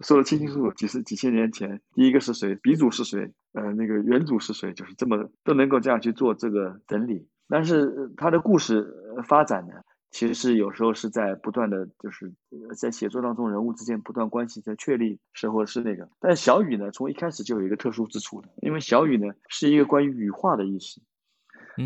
[0.00, 7.28] 说的清清楚楚，几十几千年前第一个是谁，鼻祖是谁，呃，那个原祖是谁，就是这么都能够这样去做这个整理。
[7.48, 8.92] 但是他的故事
[9.28, 9.74] 发展呢？
[10.16, 12.32] 其实是有时候是在不断的，就是
[12.74, 16.08] 在写作当中人物之间不断关系在确立，是或是那个。
[16.18, 21.02] 但小雨呢，从一开始就有一个特殊之处的，因为小雨呢是一个关于羽化的意思，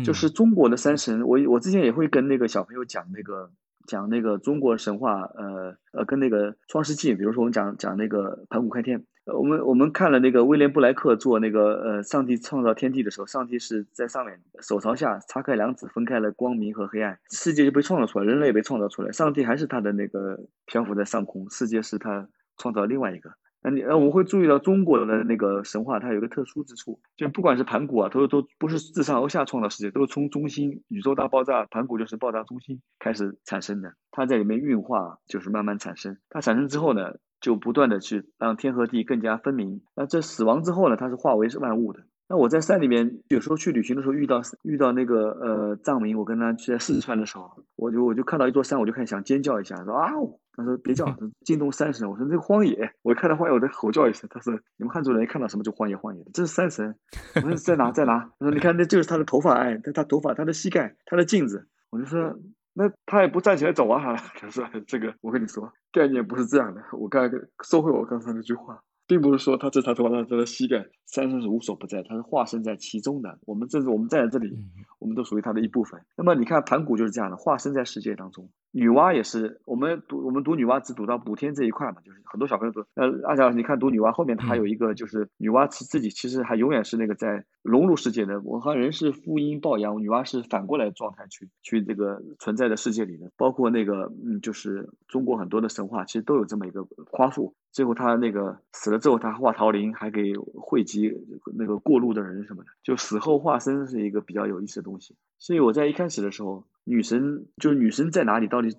[0.05, 1.27] 就是中国的山神。
[1.27, 3.51] 我我之前也会跟那个小朋友讲那个
[3.85, 9.05] 讲那个中国神话，呃呃，跟那个创世纪，比如说我们讲讲那个盘古开天。
[9.33, 23.31] 我们我们看了那个威廉布莱克做那个呃，上帝创造天地的时候，上帝是在上面手朝下叉开两指，分开了光明和黑暗，世界就被创造出来，人类也被创造出来，上帝还是他的那个漂浮在上空，世界是他创造另外一个。
[23.63, 36.17] 那你呃，我会注意到中国的那个神话，它有一个特殊之处，就不管是盘古啊，都都不是自上而下创造世界，都是从中心宇宙大爆炸，盘古就是爆炸中心开始产生的，它在里面运化，就是慢慢产生。
[36.29, 37.13] 它产生之后呢？
[37.41, 39.81] 就不断的去让天和地更加分明。
[39.95, 40.95] 那这死亡之后呢？
[40.95, 42.01] 它是化为是万物的。
[42.29, 50.11] 那我在山里面有时候去旅行的时候遇到遇到那个呃藏民，我跟他去在四川的时候，我就我就看到一座山，我就开始想尖叫一下，说啊，
[50.53, 51.05] 他说别叫，
[51.43, 52.09] 惊动山神。
[52.09, 54.29] 我说这个荒野，我看到荒野我在吼叫一声。
[54.31, 56.95] 他说你们汉族人一看到什么就荒野荒野，这是山神。
[57.35, 58.31] 我说在哪在哪？
[58.39, 61.67] 他说你看那就是他的头发，哎，他他头发他的膝盖他的镜子。
[61.89, 62.39] 我就说。
[62.73, 64.15] 那他也不站起来走啊！
[64.39, 66.81] 他说：“这个，我跟你说，概念不是这样的。
[66.93, 73.37] 我刚才收回我刚才那句话。”并不是说他这他头发他的膝盖，三生是无所不在，他是化身在其中的。
[73.45, 74.57] 我们这是我们站在这里，
[74.99, 75.99] 我们都属于他的一部分。
[76.15, 78.49] 那么你看盘古就是这样的，化身在世界当中。
[78.71, 82.85] 女娲也是，我们读我们读女娲只读到补天这一块嘛，就是很多小朋友读。
[82.95, 88.39] 呃，阿小，你看读女娲后面，它还有一个就是女娲自自己其实还永远是那个在融入世界的。
[88.45, 93.29] 我和人是负阴抱阳，女娲是反过来的状态去去这个存在的世界里的。
[93.35, 97.53] 包括那个嗯，就是中国很多的神话其实都有这么一个夸父。
[97.71, 101.11] 最后他那个死了之后，他化桃林，还给汇集
[101.57, 102.69] 那个过路的人什么的。
[102.83, 105.15] 就死后化身是一个比较有意思的东西。
[105.37, 108.47] 所以我在一开始的时候，女神就是女神在哪里？
[108.47, 108.69] 到底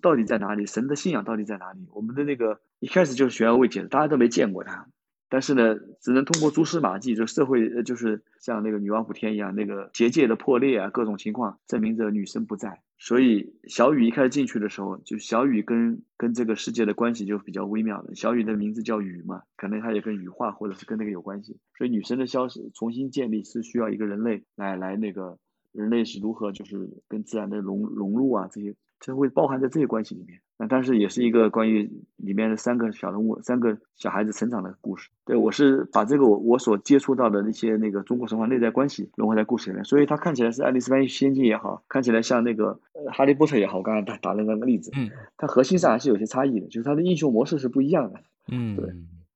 [0.00, 0.66] 到底在哪里？
[0.66, 1.88] 神的信仰到底在哪里？
[1.92, 4.86] 我们的那个一开始就是悬而未解的，大家都没见过她。
[5.32, 12.82] 但是呢，只能通过蛛丝马迹，就社会呃，就是像那个女娲补天一样，那个结界的破裂啊，各种情况证明着女神不在。
[12.98, 18.14] 所以小雨一开始进去的时候，就小雨跟跟这个世界的关系就比较微妙的。
[18.14, 21.56] 小雨的名字叫雨嘛，可能它也跟羽化或者是跟那个有关系。
[21.78, 25.38] 所以女神的消失、重新建立是需要一个人类来来那个
[25.72, 28.74] 人类是如何就是跟自然的融融入啊这些。
[29.04, 35.10] 这会包含在这些关系里面，那但是也是一个关于里面的三个小人物、三个小孩子成长的故事。
[35.24, 42.78] 对我是把这个我我所接触到的那些那个中国神话内在关系融合在故事里面，所以它看起来是《爱丽丝梦游仙境》也好，看起来像那个
[43.10, 43.78] 《哈利波特》也好。
[43.78, 48.20] 我刚才打打了那个例子，嗯，它核心上还是有些差异的，就是它的英雄模式是不一样的。
[48.48, 48.88] 嗯，对，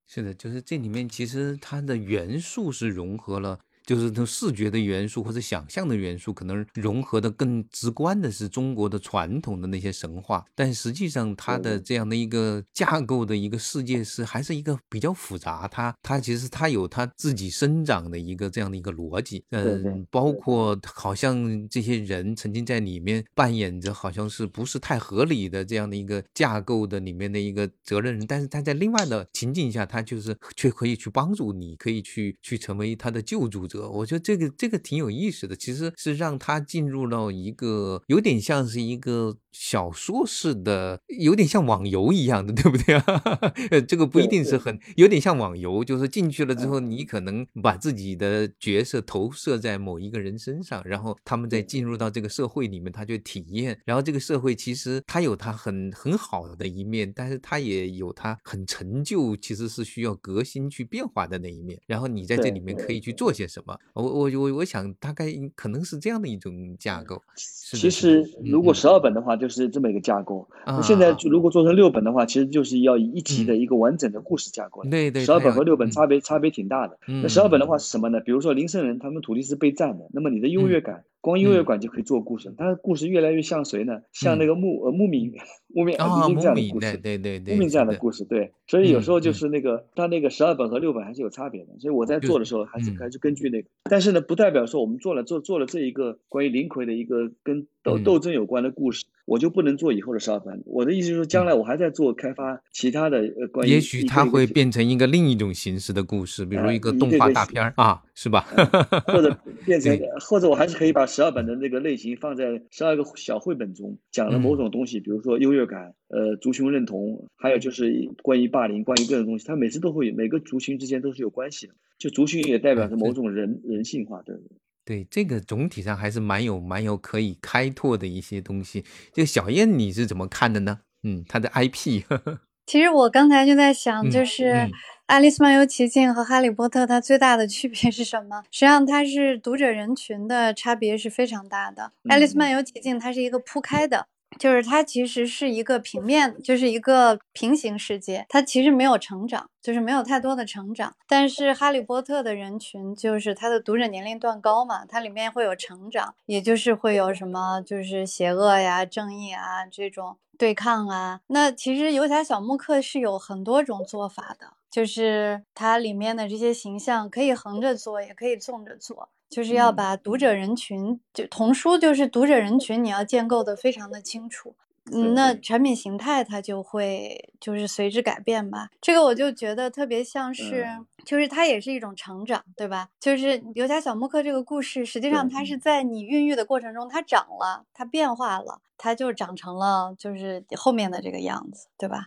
[0.06, 3.58] 是的，就是这里面其实它的元素是融合了。
[3.86, 33.75] 就是从视觉的元素或者想象的元素，可能融合的更直观的是中国的传统的那些神话，但实际上它的这样的一个架构的一个世界是还是一个比较复杂，它它其实它有它自己生长的一个这样的一个逻辑，嗯，包括好像这些人曾经在里面扮演着好像是不是太合理的这样的一个架构的里面的一个责任人，但是他在另外的情境下，他就是却可以去帮助你，可以去去成为他的救助者。
[33.80, 43.04] 我觉得这个这个挺有意思的，其实是让他进入到一个有点像是一个小说式的，有点像网游一样的，对不对啊？
[43.88, 53.78] 这个不一定是很有点像网游，就是进去了之后，你可能把自己的角色投射在某一个人身上，然后他们再进入到这个社会里面，他就体验。
[53.84, 61.80] 然后这个社会其实它有它很很好的一面，但是它也有它很陈旧，其实是需要革新去变化的那一面。
[61.86, 63.65] 然后你在这里面可以去做些什么？
[63.94, 67.20] 我我我我想大概可能是这样的一种架构。
[67.36, 70.48] 其实如果十二本的话，就是这么一个架构。
[70.82, 74.84] 现在如果做成六本的话，其实就是要一集的一个完整的故事架构。
[74.84, 76.98] 对对，十二本和六本差别差别挺大的。
[77.06, 78.20] 那十二本的话是什么呢？
[78.20, 81.04] 比如说林圣人他们土地是被占的，那么你的优越感。
[81.26, 84.00] 光音乐馆就可以做故事，但是故事越来越像谁呢？
[84.12, 85.32] 像那个牧呃牧民
[85.74, 88.52] 牧民啊牧民这样的故事，对对对，牧民这样的故事，对。
[88.68, 91.76] 所以有时候就是那个他那个十二本和六本还是有差别的。
[91.80, 100.62] 所以我在做的时候还是还是根据那个，但是呢，不代表说我们做了做做了这一个关于林奎的一个跟斗斗争有关的故事，我就不能做以后的十二本。
[100.64, 108.42] 我的意思是说，将来我还在做开发其他的呃关于，也许它会变成一个另一种形式的故事，比如一个动画大片啊，是吧？
[109.08, 111.96] 或者 变成或者我还是可以把十二本的那个类。
[111.96, 121.74] 型放在十二个小绘本中，讲了某种东西，比如说优越感，呃，族群认同，还有就是关于霸凌，关于各种东西，它每次都会有每个族群之间都是有关系的。
[121.98, 124.58] 就族群也代表着某种人人性化，对不对？
[124.86, 128.84] 对，这个总体上还是蛮有蛮有可以开拓的一些东西。
[129.12, 130.78] 这个小燕你是怎么看的呢？
[131.02, 132.04] 嗯，他的 IP。
[132.66, 134.44] 其实我刚才就在想，就是
[135.06, 138.42] 《爱丽丝漫游奇境》和《哈利波特》，它最大的区别是什么？
[138.50, 141.92] 实际上，它是读者人群的差别是非常大的。
[142.10, 144.06] 《爱丽丝漫游奇境》它是一个铺开的，
[144.38, 150.94] 就是它其实是一个平面，就是一个平行世界，它其实没有成长，就是没有太多的成长。
[151.08, 160.16] 但是《哈利波特》的人群就是它的读者年龄段高嘛，它里面会有成长，也就是会有什么，就是邪恶呀、正义啊这种。
[160.38, 174.54] 对抗啊，那其实游侠小木刻是有很多种做法的，就是它里面的这些形象可以横着做，也可以纵着做，就是要把读者人群，就童书就是读者人群，你要建构的非常的清楚。
[174.92, 178.70] 嗯，那产品形态它就会就是随之改变吧。
[178.80, 180.64] 这个我就觉得特别像是，
[181.04, 182.88] 就是它也是一种成长，对吧？
[183.00, 192.04] 就是尤家小木刻这个故事，实际上它是在你孕育的过程中，它长了，它变化了，它就长成了就是后面的这个样子，对吧？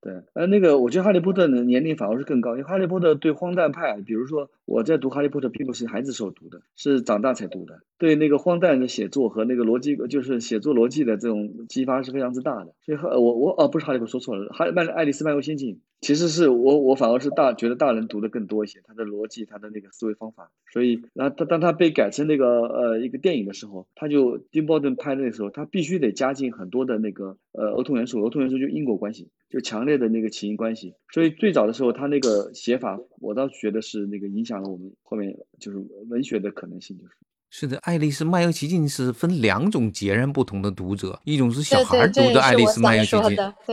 [0.00, 7.80] 对，呃，那个我觉得哈利波特的年龄反而是更高，因为哈利波特对荒诞派，比如说我在读哈利波特并不是孩子时候读的，是长大才读的。
[7.98, 12.74] 对那个荒诞的写作和那个逻辑，就是写作逻辑的这种激发是非常之大的。
[12.86, 20.52] 所以，我我哦，不是哈利波特说错了，哈利曼爱丽丝漫游仙境，其实是我我反而是大觉得大人读的更多一些，他的逻辑，他的那个思维方法。
[20.72, 30.94] 所以，然后他当他被改成那个呃一个电影的时候，他就丁波顿拍的那时候，他必须得加进很多的那个呃儿童元素，儿童元素就因果关系，就强烈的那个起因关系。
[31.12, 35.78] 所以最早的时候，他那个写法，我倒觉得是那个影响了我们后面就是
[36.08, 37.10] 文学的可能性，就是。
[37.50, 43.20] 是的，《爱丽丝漫游奇境》是分两种截然不同的读者，一种是小孩读的《爱丽丝漫游奇境》，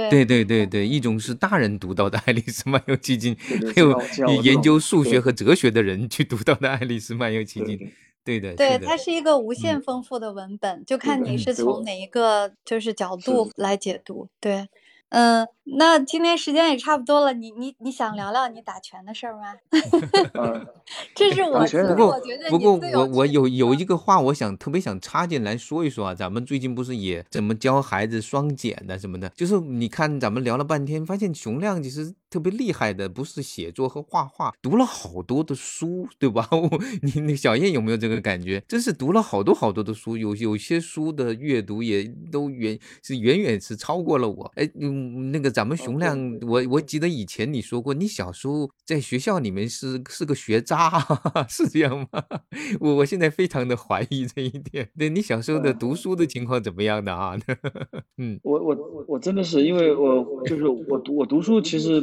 [0.10, 3.36] 对对对对，一种是大人读到的《爱丽丝漫游奇境》，
[3.76, 7.78] 还有研究数学和哲学的人去读到的《爱丽丝漫游奇境》，
[8.26, 14.68] 对的，对，它是一个无限丰富的文本，就看你是从哪一个就是角度来解读，对。
[15.10, 15.48] 嗯，
[15.78, 19.54] 那今天时间也差不多了，你你你想聊聊你打拳的事儿吗？
[21.16, 22.20] 这是我不过
[22.50, 36.46] 不过我我有有一个话，我想特别想插进来说一说啊，咱们最近不是也怎么教孩子双减的什么的，就是你看咱们聊了半天，发现熊亮其实特别厉害的，不是写作和画画，读了好多的书，对吧？
[37.02, 38.62] 你那小燕有没有这个感觉？
[38.68, 44.70] 真是读了好多好多的书，有有些书的阅读也都远是远远是超过了我，哎。
[44.78, 50.90] 嗯，那个咱们熊亮，我我记得以前你说过，你小时候在学校里面是是个学渣，
[51.48, 52.24] 是这样吗？
[52.82, 54.90] 我我现在非常的怀疑这一点。
[55.00, 57.38] 对你小时候的读书的情况怎么样的啊？
[58.20, 62.02] 嗯，我我我真的是因为我就是我读我读书其实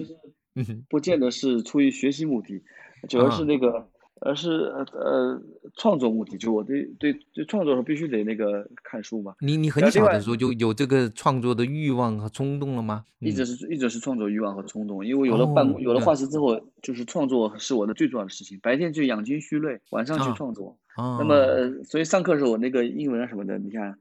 [0.88, 2.62] 不见得是出于学习目的，
[3.08, 3.88] 主要是那个
[4.20, 5.42] 而是呃呃
[5.76, 9.34] 创作目的，就我对对对创作时候必须得那个看书嘛。
[9.40, 13.04] 你你很小的时候就有这个创作的欲望和冲动了吗？
[13.18, 18.58] 一直是一直是创作欲望和冲动，因为有了办公有了画室之后，就是创作是我的最重要的事情。
[18.62, 20.76] 白天就养精蓄锐，晚上去创作。
[20.96, 23.98] 那么所以上课的时候我那个英文啊什么的，你看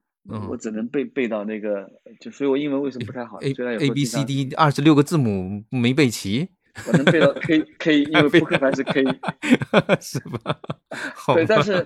[0.50, 6.50] 我只能背背到那个，就所以我英文为什么不太好？A A B C D 二十六个字母没背齐。
[6.88, 9.04] 我能背到 K K，因为扑克牌是 K，
[10.00, 10.58] 是吧？
[11.36, 11.86] 对，但是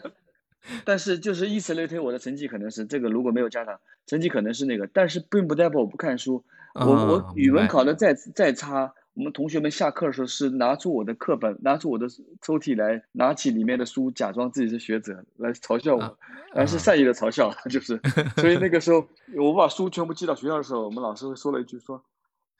[0.84, 6.46] 但是就是以此类推，我的成绩可能是这个，如果没有家长，成绩可能是那个，但是并不代表我不看书。
[6.76, 12.08] 我我语文考的再再差，我们同学们下课的时候是拿出我的课本，拿出我的
[12.42, 16.18] 抽屉来，拿起里面的书，假装自己是学者来嘲笑我，
[16.54, 18.00] 而是善意的嘲笑， 就是。
[18.38, 19.08] 所以那个时候
[19.38, 22.04] 我把书全部寄到学校的时候，我们老师会说了一句说。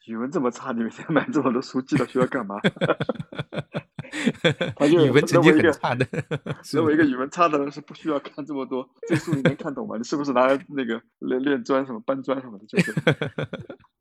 [0.06, 2.58] 语文这么差，你每天买这么多书寄到学校干嘛？
[4.78, 6.08] 他就语文成绩很差的，
[6.72, 9.98] 认为一个语文差的人是不需要看这么多，这书你能看懂吗？
[9.98, 12.66] 你是不是拿来那个练练砖什么搬砖什么的？
[12.68, 12.94] 就是。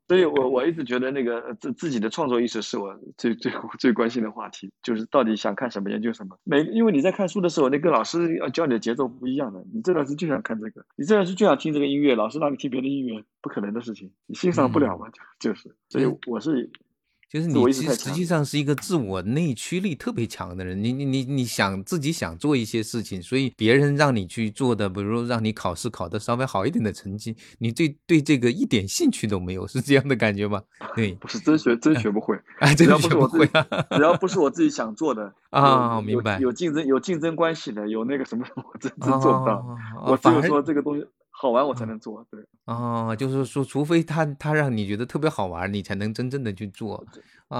[0.07, 6.37] 所以我我一直觉得那个自自己的创作意识是我最最最关心的话题，就是到底想看什么研究什么。
[6.43, 9.63] 每因为你在看书的时候，那跟老师要教你的节奏不一样的。
[9.73, 15.09] 你这段时就想看这个，你这段时就想听这个音乐，老师让你听别的音乐，不可能的事情，你欣赏不了嘛？
[15.39, 15.75] 就就是。
[15.89, 16.69] 所以我是。
[17.27, 30.61] 就是你其实实际上是一个自我内驱力特别强的人，你你你你想自己想做一些事情，所以别人让你去做的，比如让你考试考的稍微好一点的成绩，你对对这个一点兴趣都没有，是这样的感觉吗？
[30.95, 33.51] 对，不是真学真学不会， 哎，真学不是我自己，
[33.95, 41.05] 只要不是我自己想做的 啊，明白，有竞争有竞争关系的，有那个什么，我真真做不到，我只有说这个东西。
[41.45, 47.05] 好玩我才能做，对哦，就是说，除非他他让你觉得特别好玩，你才能真正的去做。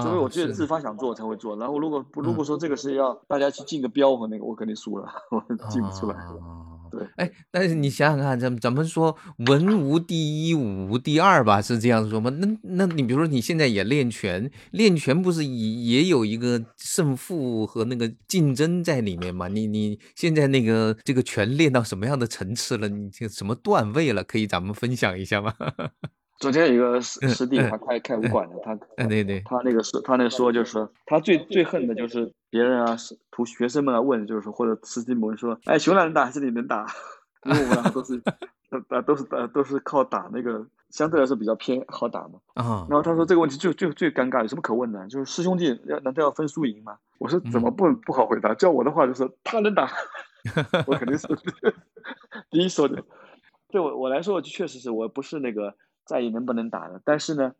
[0.02, 1.56] 除非我自己自发想做，我才会做。
[1.56, 6.16] 然后如果不如果说这个是要大家去竞个标和那个，我肯定输了， 我竞不出来。
[6.90, 9.16] 对，哎，但是你想想看，咱咱们说
[9.46, 12.30] 文无第一，武无第二吧，是这样说吗？
[12.30, 19.48] 那那你比如说你现在也练拳，练拳不是也也有一个胜负和那个竞争在里面吗？
[19.48, 22.88] 你你现在那个这个拳练到什么样的层次了？
[22.88, 24.24] 你这什么段位了？
[24.24, 25.54] 可以咱们分享一下吗？
[26.38, 32.96] 昨天有一个师师弟，他开开武馆的，他哎对对，他那个是，他那说就是他最最恨的就是别人啊，
[33.30, 36.86] 图学生们来问，就是说或者师弟们说，哎，熊男能打还是你能打？
[37.44, 38.20] 因为我们俩都是，
[38.88, 42.38] 呃都是呃都是靠打那个，相对来说比较偏好打嘛。
[42.54, 42.86] 啊。
[42.90, 45.06] 然后他说这个问题就就最尴尬，有什么可问的？
[45.08, 46.98] 就是师兄弟要难道要分输赢吗？
[47.18, 48.52] 我说怎么不不好回答？
[48.54, 49.90] 叫我的话就是他能打，
[50.86, 51.26] 我肯定是
[52.50, 53.02] 第一说的。
[53.68, 55.74] 对我我来说，确实是我不是那个。
[56.06, 57.52] 在意能不能打的，但是呢，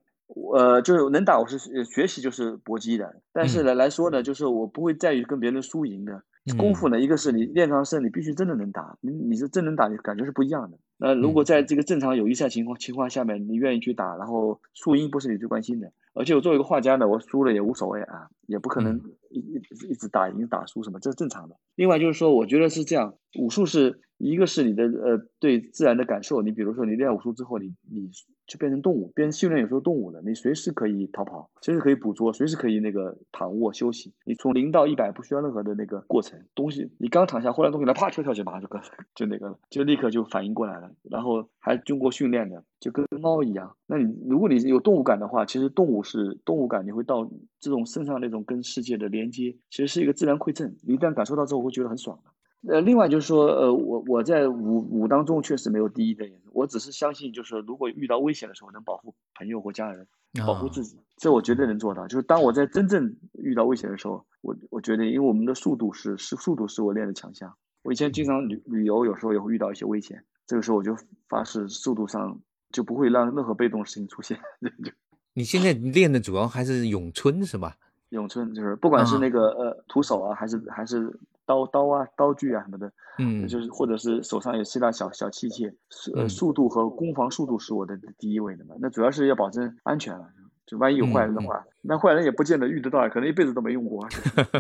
[0.55, 3.21] 呃，就是能打，我是学习就是搏击的。
[3.33, 6.23] 但是呢来说呢，就是我不会在于跟别人输赢的。
[6.57, 10.79] 功夫呢，一个是你练成身，你必须真的能打，你你是真能打，你感觉是不一样的。
[10.97, 15.91] 那如果在这个正常友谊赛情况情况下面，你愿意去打，然后输赢不是你最关心的。
[16.15, 21.57] 而且我作为一个画家呢，我输了也无所谓啊，也不可能一一一直打赢打输什么，这是正常的。
[21.75, 28.11] 另外就是说，我觉得是这样，武术是一个是你的呃对自然的感受，你比如说你练武术之后，你你。
[28.47, 34.15] 就变成动物，变成训练有时候动物的，你随时可以逃跑，随时可以捕捉，随时可以那个躺卧休息。
[34.25, 38.81] 你从零到一百不需要任何的那个过程，东西你刚躺下，忽然东西来啪跳跳起，马上就跟
[39.17, 40.93] 就那个了，就立刻就反应过来了。
[41.11, 43.75] 然后还经过训练的，就跟猫一样。
[43.89, 50.77] 那你如果你有动物感的话，其实动物是动物感，你会到这种身上那种跟世界的连接，其实是一个自然馈赠。
[50.87, 52.31] 你一旦感受到之后，会觉得很爽的。
[52.69, 60.09] 呃，另外就是说，呃，我我在武武当中确实没有第一的，我只是相信，就是如果遇到危险的时候，能保护朋友或家人，
[60.45, 62.09] 保护自己，这我绝对能做到。
[62.09, 67.55] 就是当我在真正遇到危险的时候，我我觉得，因为我们的速度是是速度是我练的强项。
[67.83, 70.97] 我以前经常旅旅游，有时候也会遇到一些危险，这个时候我就
[71.29, 72.41] 发誓，速度上
[72.73, 74.41] 就不会让任何被动的事情出现。
[75.35, 77.77] 你现在练的主要还是咏春是吧？
[78.09, 81.17] 咏春就是不管是那个呃徒手啊，还是还是。
[81.47, 85.73] 刀刀啊，刀具啊什么的，嗯，就是或者是手上有其他小小器械，
[86.15, 88.75] 呃，速度和攻防速度是我的第一位的嘛。
[88.81, 90.29] 那主要是要保证安全了，
[90.67, 94.07] 就万一有坏人的话，那坏人也不见得遇得到，可能一辈子都没用过。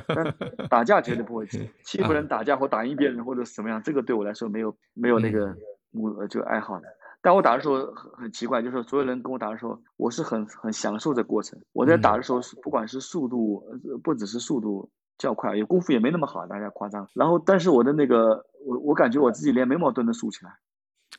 [0.71, 1.45] 打架绝对不会
[1.85, 5.55] 欺负人打架或打赢别人或者什么样，这个对我来说没有没有那个
[5.93, 6.87] 我就爱好的。
[7.21, 11.59] 但我打的时候很很奇怪，就是所有人跟我打的时候，我是很很享受这过程。
[11.73, 13.65] 我在打的时候是不管是速度，
[14.05, 14.89] 不只是速度。
[15.19, 17.09] 较快，也功夫也没那么好，大家夸张。
[17.15, 20.59] 然后，但是我的那个，我我感觉我自己连眉毛都能竖起来。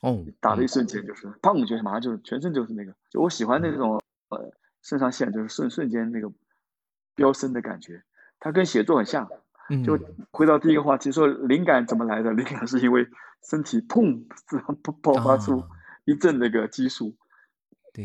[0.01, 4.51] 哦，打的一瞬间就是，砰，就马上就是全身就是那个，就我喜欢那种呃
[4.83, 6.31] 肾上腺就是瞬瞬间那个
[7.15, 8.03] 飙升的感觉。
[8.39, 9.27] 它跟写作很像，
[9.83, 12.31] 就回到第一个话题，说灵感怎么来的？
[12.31, 13.07] 灵感是因为
[13.49, 15.63] 身体砰自然爆爆发出
[16.05, 17.15] 一阵那个激素，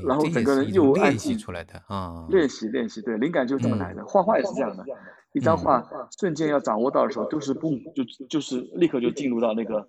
[0.06, 4.02] 然后整个人又练习出来的啊，练习练习，对，灵感就是这么来的。
[4.06, 4.84] 画画也是这样的，
[5.32, 5.82] 一张画
[6.18, 9.88] 瞬间要掌握到的时候，都是嘣就就是立刻就进入到那个，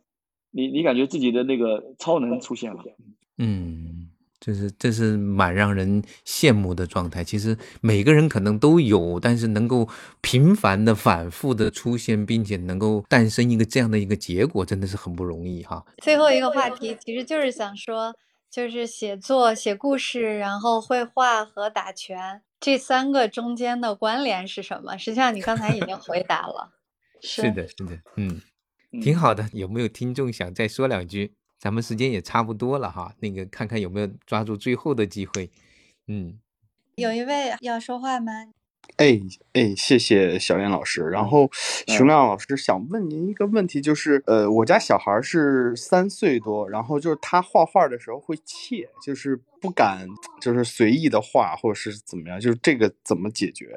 [0.51, 2.81] 你你感觉自己的那个超能出现了，
[3.37, 4.09] 嗯。
[4.45, 7.23] 这是这是蛮让人羡慕的状态。
[7.23, 9.87] 其实每个人可能都有，但是能够
[10.19, 15.85] 频繁的、反复的出现，并且能够诞生一个这样的一个结果，真的是很不容易哈。
[15.99, 18.13] 最后一个话题其实就是想说，
[18.51, 24.97] 就是写作、写故事，然后绘画和打拳这三个中间的关联是什么？
[24.97, 26.71] 实际上你刚才已经回答了。
[27.19, 28.41] 是的，是的，嗯，
[29.01, 29.49] 挺好的。
[29.51, 31.33] 有没有听众想再说两句？
[31.59, 35.51] 咱们时间也差不多了哈，那个看看有没有抓住最后的机会。
[36.07, 36.39] 嗯，
[36.95, 38.31] 有一位要说话吗？
[38.97, 39.19] 哎
[39.53, 41.03] 哎，谢谢小燕老师。
[41.03, 41.49] 然后
[41.87, 50.07] 熊亮老师想问您一个问题，就是呃，我家小孩是三岁多，然后就是他画画的时候会怯，就是不敢
[50.39, 53.75] 就是随意的画，或者是怎么样，就是这个怎么解决？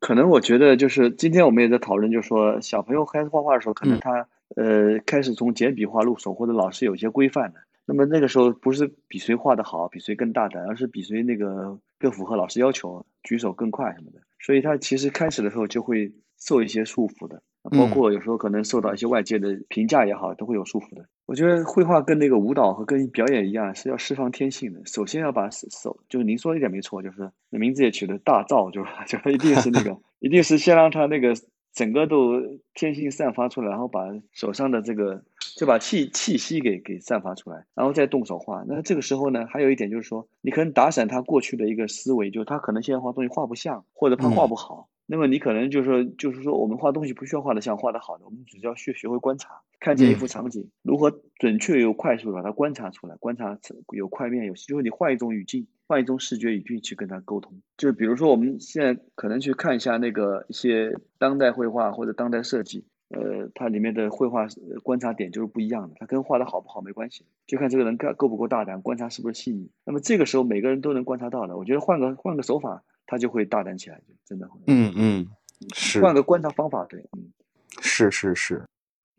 [0.00, 4.28] 可能我觉得就是今天我们也在讨论，就是说小朋友开始画画的时候，可能他。
[4.56, 14.20] 呃，开始从简笔画入手，或者老师有一些规范的，那么那个时候不是比谁画的好，比谁更大胆，而是比谁那个更符合老师要求，举手更快什么的。
[14.40, 21.06] 所以他其实开始的时候就会受一些束缚的，包括有时候可能受到一些外界的评价也好，都会有束缚的。
[21.26, 24.80] 我觉得绘画跟那个舞蹈和跟表演一样，是要释放天性的。
[24.86, 31.34] 首先要把手，就是您说的一点没错，就是名字也取得大造，就是 就一定是那个，一定是先让他那个。
[31.78, 32.42] 整个都
[32.74, 34.00] 天性散发出来，然后把
[34.32, 35.22] 手上的这个
[35.56, 38.64] 就把气气息给给散发出来，然后再动手画。
[38.66, 44.88] 那这个时候呢，还有一点就是说，你可能打散他过去的一个思维，就是他可能现在画东西画不像，或者他画不好。
[45.10, 53.58] 那么你可能就是说，就是说我们画东西不需要画的像，画的好的，我们只要学学会观察，看见一幅场景，如何准确又快速把它观察出来，观察
[53.96, 55.66] 有块面有，就是你换一种语境。
[55.88, 64.46] 换一种视觉语境去跟他沟通，就比如说我们现在可能去看一下那个一些当代绘画或者当代设计，呃，它里面的绘画
[64.82, 69.70] 观察点就是不一样的，它跟画的好不好没关系，就看这个人够够不够大胆，观察是不是细腻。
[69.86, 74.48] 那么这个时候每个人都能观察到的，我觉得换个换个手法，他就会大胆起来，真的。
[74.68, 75.28] 嗯嗯，
[75.74, 77.32] 是换个观察方法，对，嗯，
[77.80, 78.62] 是是是。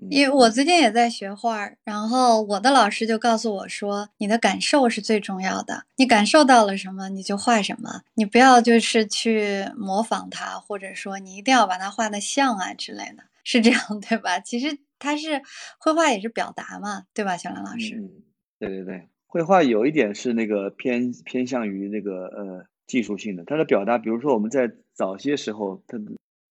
[0.09, 14.39] 因为我最近也在学画，然后我的老师就告诉我说：“你的感受是最重要的，你感受到了什么，你就画什么，你不要就是去模仿它，或者说你一定要把它画的像啊之类的，是这样对吧？
[14.39, 15.41] 其实它是
[15.79, 17.95] 绘画也是表达嘛，对吧，小兰老师？
[17.95, 18.09] 嗯，
[18.57, 25.97] 对对对，绘画有一点是那个偏偏向于那个呃技术性的，它的表达，比如说我们在早些时候，它。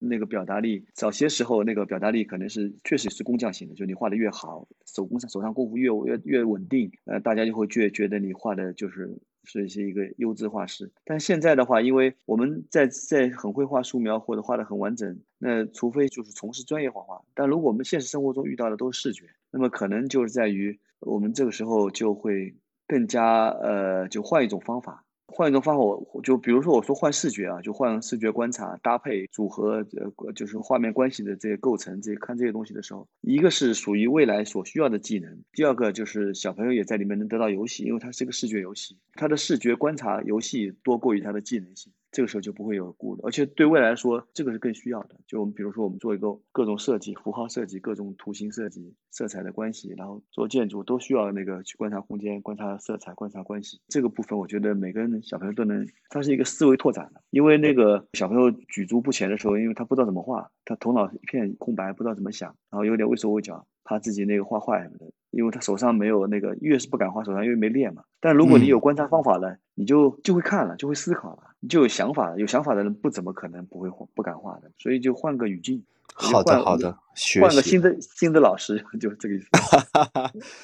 [0.01, 10.89] 那个表达力，早些时候那个表达力可能是确实是工匠型的，就你画的越好，手工上手上功夫越越越稳定，呃，大家就会觉觉得你画的就是是是一个优质画师。
[11.05, 22.55] 但现在的话，因为我们在在很会画素描或者画的很完整，那除非就是从事专业画画，但如果我们现实生活中遇到的都是视觉，那么可能就是在于我们这个时候就会
[22.87, 25.05] 更加呃，就换一种方法。
[25.31, 41.93] 换一种方法，我就比如说我说换视觉啊，就换视觉观察、搭配、组合，呃，就是画面关系的这些构成，这些看这些东西的时候，一个是属于未来所需要的技能，第二个就是小朋友也在里面能得到游戏，因为它是一个视觉游戏，它的视觉观察游戏多过于它的技能性。
[42.19, 45.15] 这个时候就不会有顾虑，而且对未来说，这个是更需要的。
[45.29, 53.81] 就我们比如说，我们做一个各种设计、符号设计、各种图形设计、色彩的关系，然后做建筑都需要那个去观察空间、观察色彩、观察关系。
[53.87, 57.23] 这个部分，我觉得每个人小朋友都能，它是一个思维拓展的。
[57.31, 65.07] 因为那个小朋友举足不前的时候，因为他不知道怎么画，他头脑一片空白，不知道怎么想，然后有点畏手畏脚，怕自己那个画坏什么的。
[65.31, 68.03] 因为他手上没有那个，越是不敢画，手上因为没练嘛。
[68.19, 72.39] 但如果你有观察方法了，你就就会看了，就会思考了，你就有想法了。
[72.39, 75.85] 有想法的人不怎么可能不会画不敢画的，所以就换个语境。
[76.21, 76.99] 好的，好的，
[77.41, 79.47] 换个新的新的老师， 就是这个意思。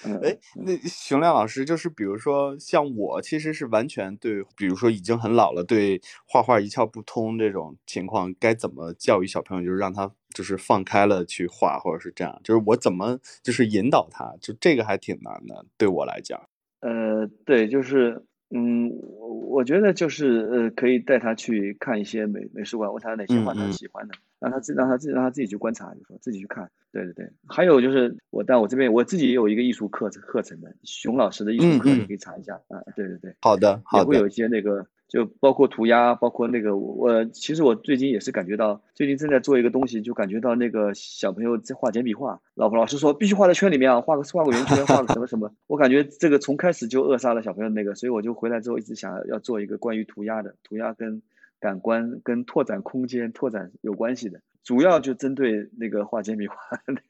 [0.21, 16.41] 哎，那熊亮老师，就是比如说像我，其实是完全对，比如说已经很老了，对画画一窍不通这种情况，该怎么教育小朋友，就是让他就是放开了去画，或者是这样，就是我怎么就是引导他，就这个还挺难的，对我来讲。
[16.81, 18.25] 呃，对，就是。
[18.57, 18.89] 嗯，
[19.19, 24.15] 我我觉得就是呃，可以带他去看一些美美术馆，问他哪些画他喜欢的，
[24.45, 26.71] 让他自让他自让他自己去观察，就说自己去看。
[26.93, 32.81] 对对对，还有就是我但我这边我自己也有一个艺术课课程的，熊老师的艺术课你可以查一下啊。
[32.95, 34.87] 对对对，好的，也会有一些那个。
[35.07, 51.23] 就包括涂鸦，包括那个我，其实我最近也是感觉到，最近正在做一个东西，就感觉到那个小朋友在画简笔画，老婆老师说必须画在圈里面啊，画个画个圆圈，画个什么什么，我感觉这个从开始就扼杀了小朋友那个，所以我就回来之后一直想要做一个关于涂鸦的，涂鸦跟
[51.65, 56.57] 感官跟拓展空间、拓展有关系的，主要就针对那个画简笔画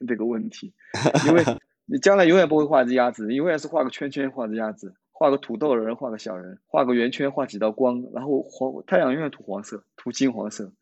[0.06, 0.72] 这个问题，
[1.26, 1.42] 因为
[1.86, 4.94] 你将来永远不会画一只鸭子，永远是画个圈圈画只鸭子。
[5.16, 10.72] 画个土豆人，画个小人，画个圆圈，画几道光，然后黄太阳永远涂黄色，涂金黄色，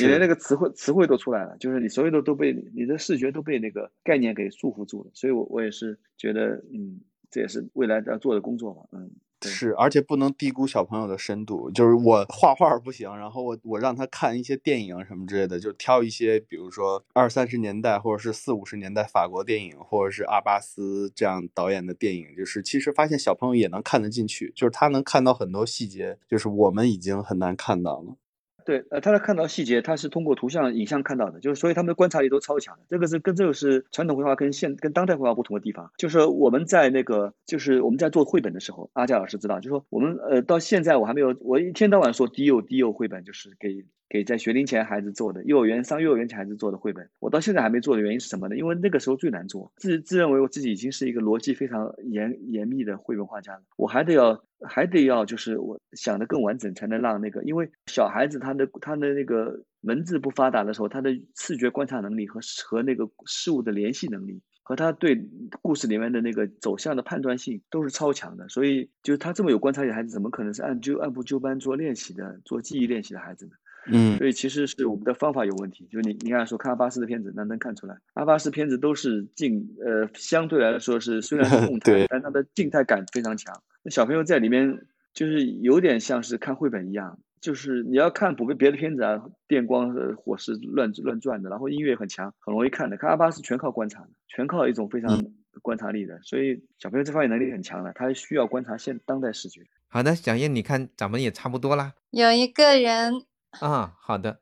[0.00, 7.00] 你连那个词汇词汇都出来了，就是你所有的都被你的视觉都被那个概念给束缚住了，所以我我也是觉得，嗯，
[7.32, 9.10] 这也是未来要做的工作吧，嗯。
[9.48, 11.70] 是，而且不能低估小朋友的深度。
[11.70, 22.26] 就是我画画不行，然后我我让他看一些电影什么之类的，就挑一些，比如说二三十年代或者是四五十年代法国电影，或者是阿巴斯这样导演的电影。
[22.36, 28.16] 就是其实发现小朋友也能看得进去，就是他能看到很多细节，就是我们已经很难看到了。
[28.64, 32.82] 对，呃，他的看到细节，他是通过图像、影像看到的，就是所以他们的观察力都超强的。
[32.88, 35.90] 这个是跟这个是传统绘画跟现跟当代绘画不同的地方。
[35.96, 43.84] 就是我们在那个，就是我们在做绘本的时候，阿佳老师知道，就说我们呃到现在我还没有，我一天到晚说低幼低幼绘本，就是给。
[44.10, 48.56] 给在学龄前孩子做的幼儿园上幼儿园前孩子做的绘本，我到现在还没做的原因是什么呢？
[48.56, 65.24] 因为那个时候最难做，自自认为我自己已经是一个逻辑非常严严密的绘本画家了，我还得要还得要就是我想的更完整，才能让那个，因为小孩子他的他的那个文字不发达的时候，他的视觉观察能力和和那个事物的联系能力，和他对
[65.62, 73.52] 故事里面的那个走向的判断性都是超强的，所以就是他这么有观察力的孩子，怎么可能是按就按部就班做练习的做记忆练习的孩子呢？
[73.86, 75.86] 嗯，所以其实是我们的方法有问题。
[75.90, 83.62] 就是你你看说看阿巴斯的片子，那能看出来，阿巴斯片子都是静呃，相对来说是虽然是动态，但它的静态感非常强。
[83.82, 92.96] 那小朋友在里面就是有点像是看绘本一样，就是你要看普遍别的片子啊，电光火石乱乱转的，然后音乐很强，很容易看的。
[92.96, 95.24] 看阿巴斯全靠观察，全靠一种非常
[95.62, 99.62] 观察力的，所以小朋友这方面能力很强的，他需要观察现当代视觉。
[99.88, 103.22] 好的，小燕，你看咱们也差不多啦，有一个人。
[103.58, 104.40] 啊，好的。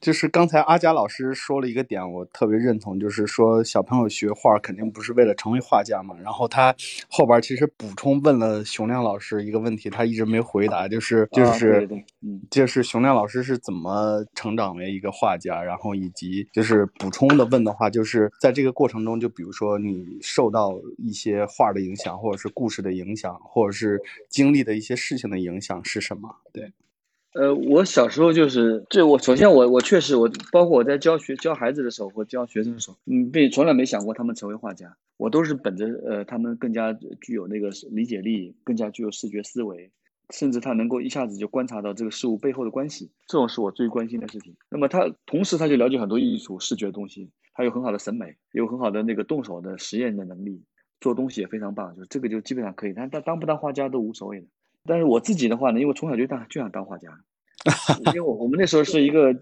[0.00, 6.16] 就是刚才阿佳老师说了一个点，我特别认同，就是说小朋友学画肯定不是为了成为画家嘛。
[6.20, 6.74] 然后他
[7.08, 11.88] 后边其实补充问了熊亮老师一个问题，他一直没回答，就是就是
[12.20, 26.40] 嗯，就是熊亮老师是怎么成长为一个画家，然后以及就是补充的问的话，就是在这个过程中，就比如说你受到一些画的影响，或者是故事的影响，或者是经历的一些事情的影响是什么？
[26.52, 26.72] 对。
[27.34, 39.90] 呃，我小时候就是，这我首先我我确实我包括我在教学教孩子的时候或教学生的时候，嗯，并从来没想过他们成为画家，我都是本着呃他们更加具有那个理解力，更加具有视觉思维，
[40.28, 44.54] 甚至他能够一下子就观察到这个事物背后的关系，这种是我最关心的事情。
[44.68, 50.62] 那么他同时他就了解很多艺术视觉的东西，他有很好的审美，有很好的那个动手的实验的能力，
[51.00, 54.46] 做东西也非常棒，就是这个就基本上可以，他他当不当画家都无所谓的。
[54.84, 57.08] 但是我自己的话呢，因为从小就当就想当画家，
[58.06, 59.32] 因为我我们那时候是一个，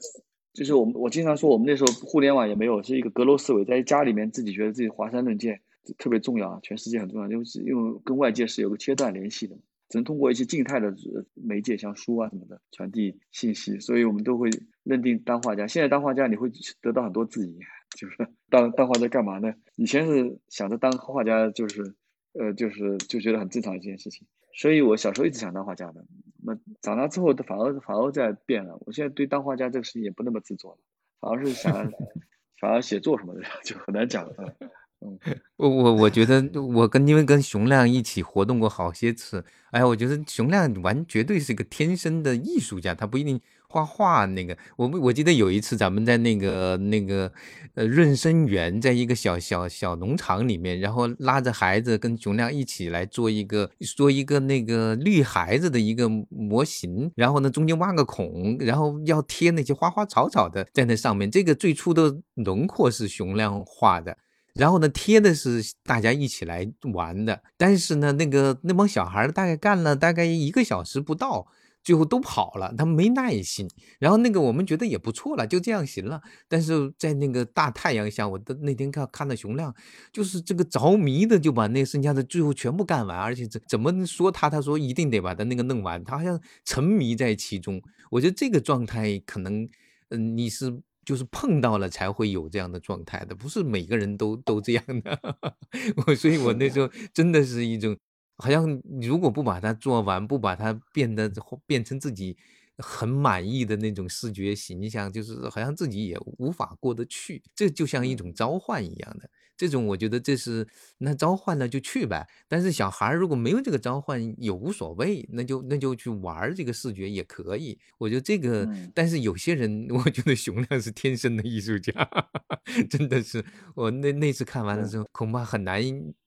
[0.53, 5.61] 就是我们我经常说我们那时候互联网也没有，是一个阁楼思维，在家里面自己觉得自己华山论剑
[5.97, 9.57] 特别重要，全世界很重要，就是因为跟外界是有个切断联系的，
[9.89, 10.95] 只能通过一些静态的
[11.35, 14.51] 媒介，像书啊什么的传递信息，所以我们都会
[14.85, 15.67] 认定当画家。
[15.67, 16.51] 现在当画家你会
[16.83, 17.59] 得到很多质疑，
[17.97, 19.55] 就是当当画家干嘛呢？
[19.77, 21.95] 以前是想着当画家就是
[22.33, 24.27] 呃就是就觉得很正常一件事情。
[24.53, 26.05] 所以，我小时候一直想当画家的。
[26.43, 28.77] 那长大之后，反而反而在变了。
[28.87, 30.79] 我现在对当画家这个事情也不那么执着了，
[31.21, 31.73] 反而是想，
[32.61, 34.57] 反而写作什么的就很难讲了。
[35.57, 43.41] 我我我觉得我跟因为跟熊亮一起活动过好些次，哎，我觉得熊亮完绝对是个天生的艺术家，他不一定。
[43.73, 47.33] 画画那个，我我记得有一次咱们在那个那个
[47.75, 61.31] 呃润生园，在一个小小小农场里面，然后拉着孩子跟熊亮一起来做一个做一个那个绿孩子的一个模型，然后呢中间挖个孔，然后要贴那些花花草草的在那上面。
[61.31, 64.19] 这个最初的轮廓是熊亮画的，
[64.61, 67.43] 然后呢贴的是大家一起来玩的。
[67.57, 71.49] 但是呢那个那帮小孩大概干了大概一个小时不到。
[71.83, 73.67] 最后都跑了，他没耐心。
[73.99, 76.21] 然后那个我们觉得也不错了，就这样行了。
[76.47, 79.75] 但是在那个大太阳下，我的那天看看到熊亮，
[80.13, 84.51] 就是这个着迷的就把那剩下的最后全部干完，而且怎怎么说他？
[84.51, 87.81] 他说一定得把他那个弄完，他好像沉迷在其中。
[88.11, 89.67] 我觉得这个状态可能，
[90.11, 95.19] 嗯，你是就是碰到了才会有这样的状态的，不是每个人都都这样的。
[96.07, 97.97] 我所以，我那时候真的是一种。
[98.37, 101.29] 好像如果不把它做完，不把它变得
[101.67, 102.37] 变成自己
[102.79, 107.43] 很满意的那种视觉形象，就是好像自己也无法过得去。
[107.57, 109.29] 这就像一种召唤一样的。
[109.61, 112.27] 这种我觉得这是那召唤了就去呗。
[112.49, 117.79] 但是小孩如果没有这个召唤也无所谓，那就那就去玩这个视觉也可以。
[117.99, 121.93] 我觉得这个，但是有些人 我觉得熊亮是天生的艺术家，
[122.89, 123.45] 真的是
[123.75, 125.83] 我那那次看完了之后恐怕很难。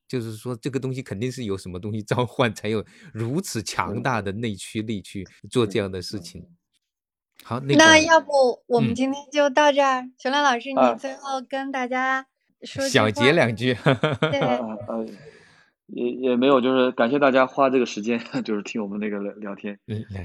[0.05, 6.45] 就是说，这个东西肯定是有什么东西召唤，才有如此强大的内驱力去做这样的事情。
[7.43, 10.03] 好，那要不我们今天就到这儿。
[10.19, 12.27] 熊亮老师，你最后跟大家
[12.63, 13.73] 说小结两句。
[14.21, 15.05] 对，呃，
[15.87, 19.79] 也也没有，就是感谢大家花这个时间， 就是听我们那个聊聊天。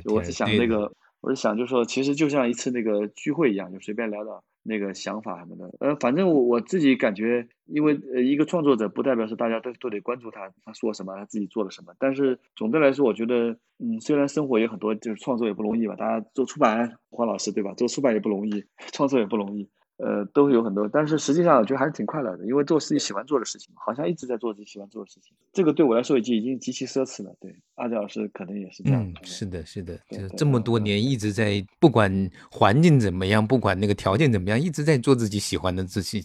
[0.05, 4.43] 我是想那个，我是想，就是说，其实就像一次那个聚会一样，就随便聊聊。
[4.64, 11.95] 那个想法什么的，呃，反正我我自己感觉，因为呃，一个创作者不代表是大家都都得关注他，他说什么，他自己做了什么。
[11.99, 17.72] 但是总的来说，我觉得，嗯，虽然生活也很多，就是创作也不容易吧，大家做出版，黄老师对吧？
[17.78, 19.70] 做出版也不容易，创作也不容易。
[19.99, 25.32] 呃，都有很多，但是实际上我觉得还是挺快乐的，因为做自己喜欢做的事情，好像一直在做自己喜欢做的事情。
[25.53, 27.34] 这个对我来说已经已经极其奢侈了。
[27.40, 29.03] 对，阿杰老师可能也是这样。
[29.03, 36.24] 嗯，是的，是的，就这么多年一直在，不管环境怎么样，不管那个条件怎么样，一直在做自己喜欢的自己。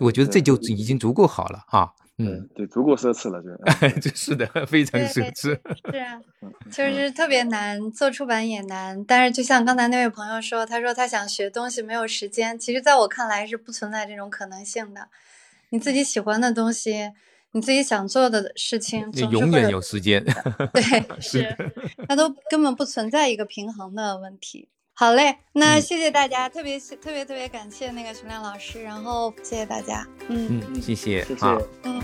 [0.00, 1.94] 我觉得这就已经足够好了哈。
[2.16, 3.42] 嗯，对，足够奢侈了，
[4.00, 5.58] 就是的，非常奢侈。
[5.90, 6.20] 是啊，
[6.70, 15.08] 就是特别难做出版也难，但是就像刚才那位朋友说，他说他想学东西没有时间，其实在我看来是不存在这种可能性的。
[15.70, 17.10] 你自己喜欢的东西，
[17.50, 20.24] 你自己想做的事情，你永远有时间。
[20.72, 20.82] 对，
[21.20, 21.56] 是，
[22.06, 24.68] 它都根本不存在一个平衡的问题。
[24.96, 30.62] 好嘞，那谢谢大家，特别特别特别感谢那个熊亮老师，然后谢谢大家，嗯。
[30.72, 31.46] 嗯，谢谢，谢谢，
[31.82, 32.00] 嗯。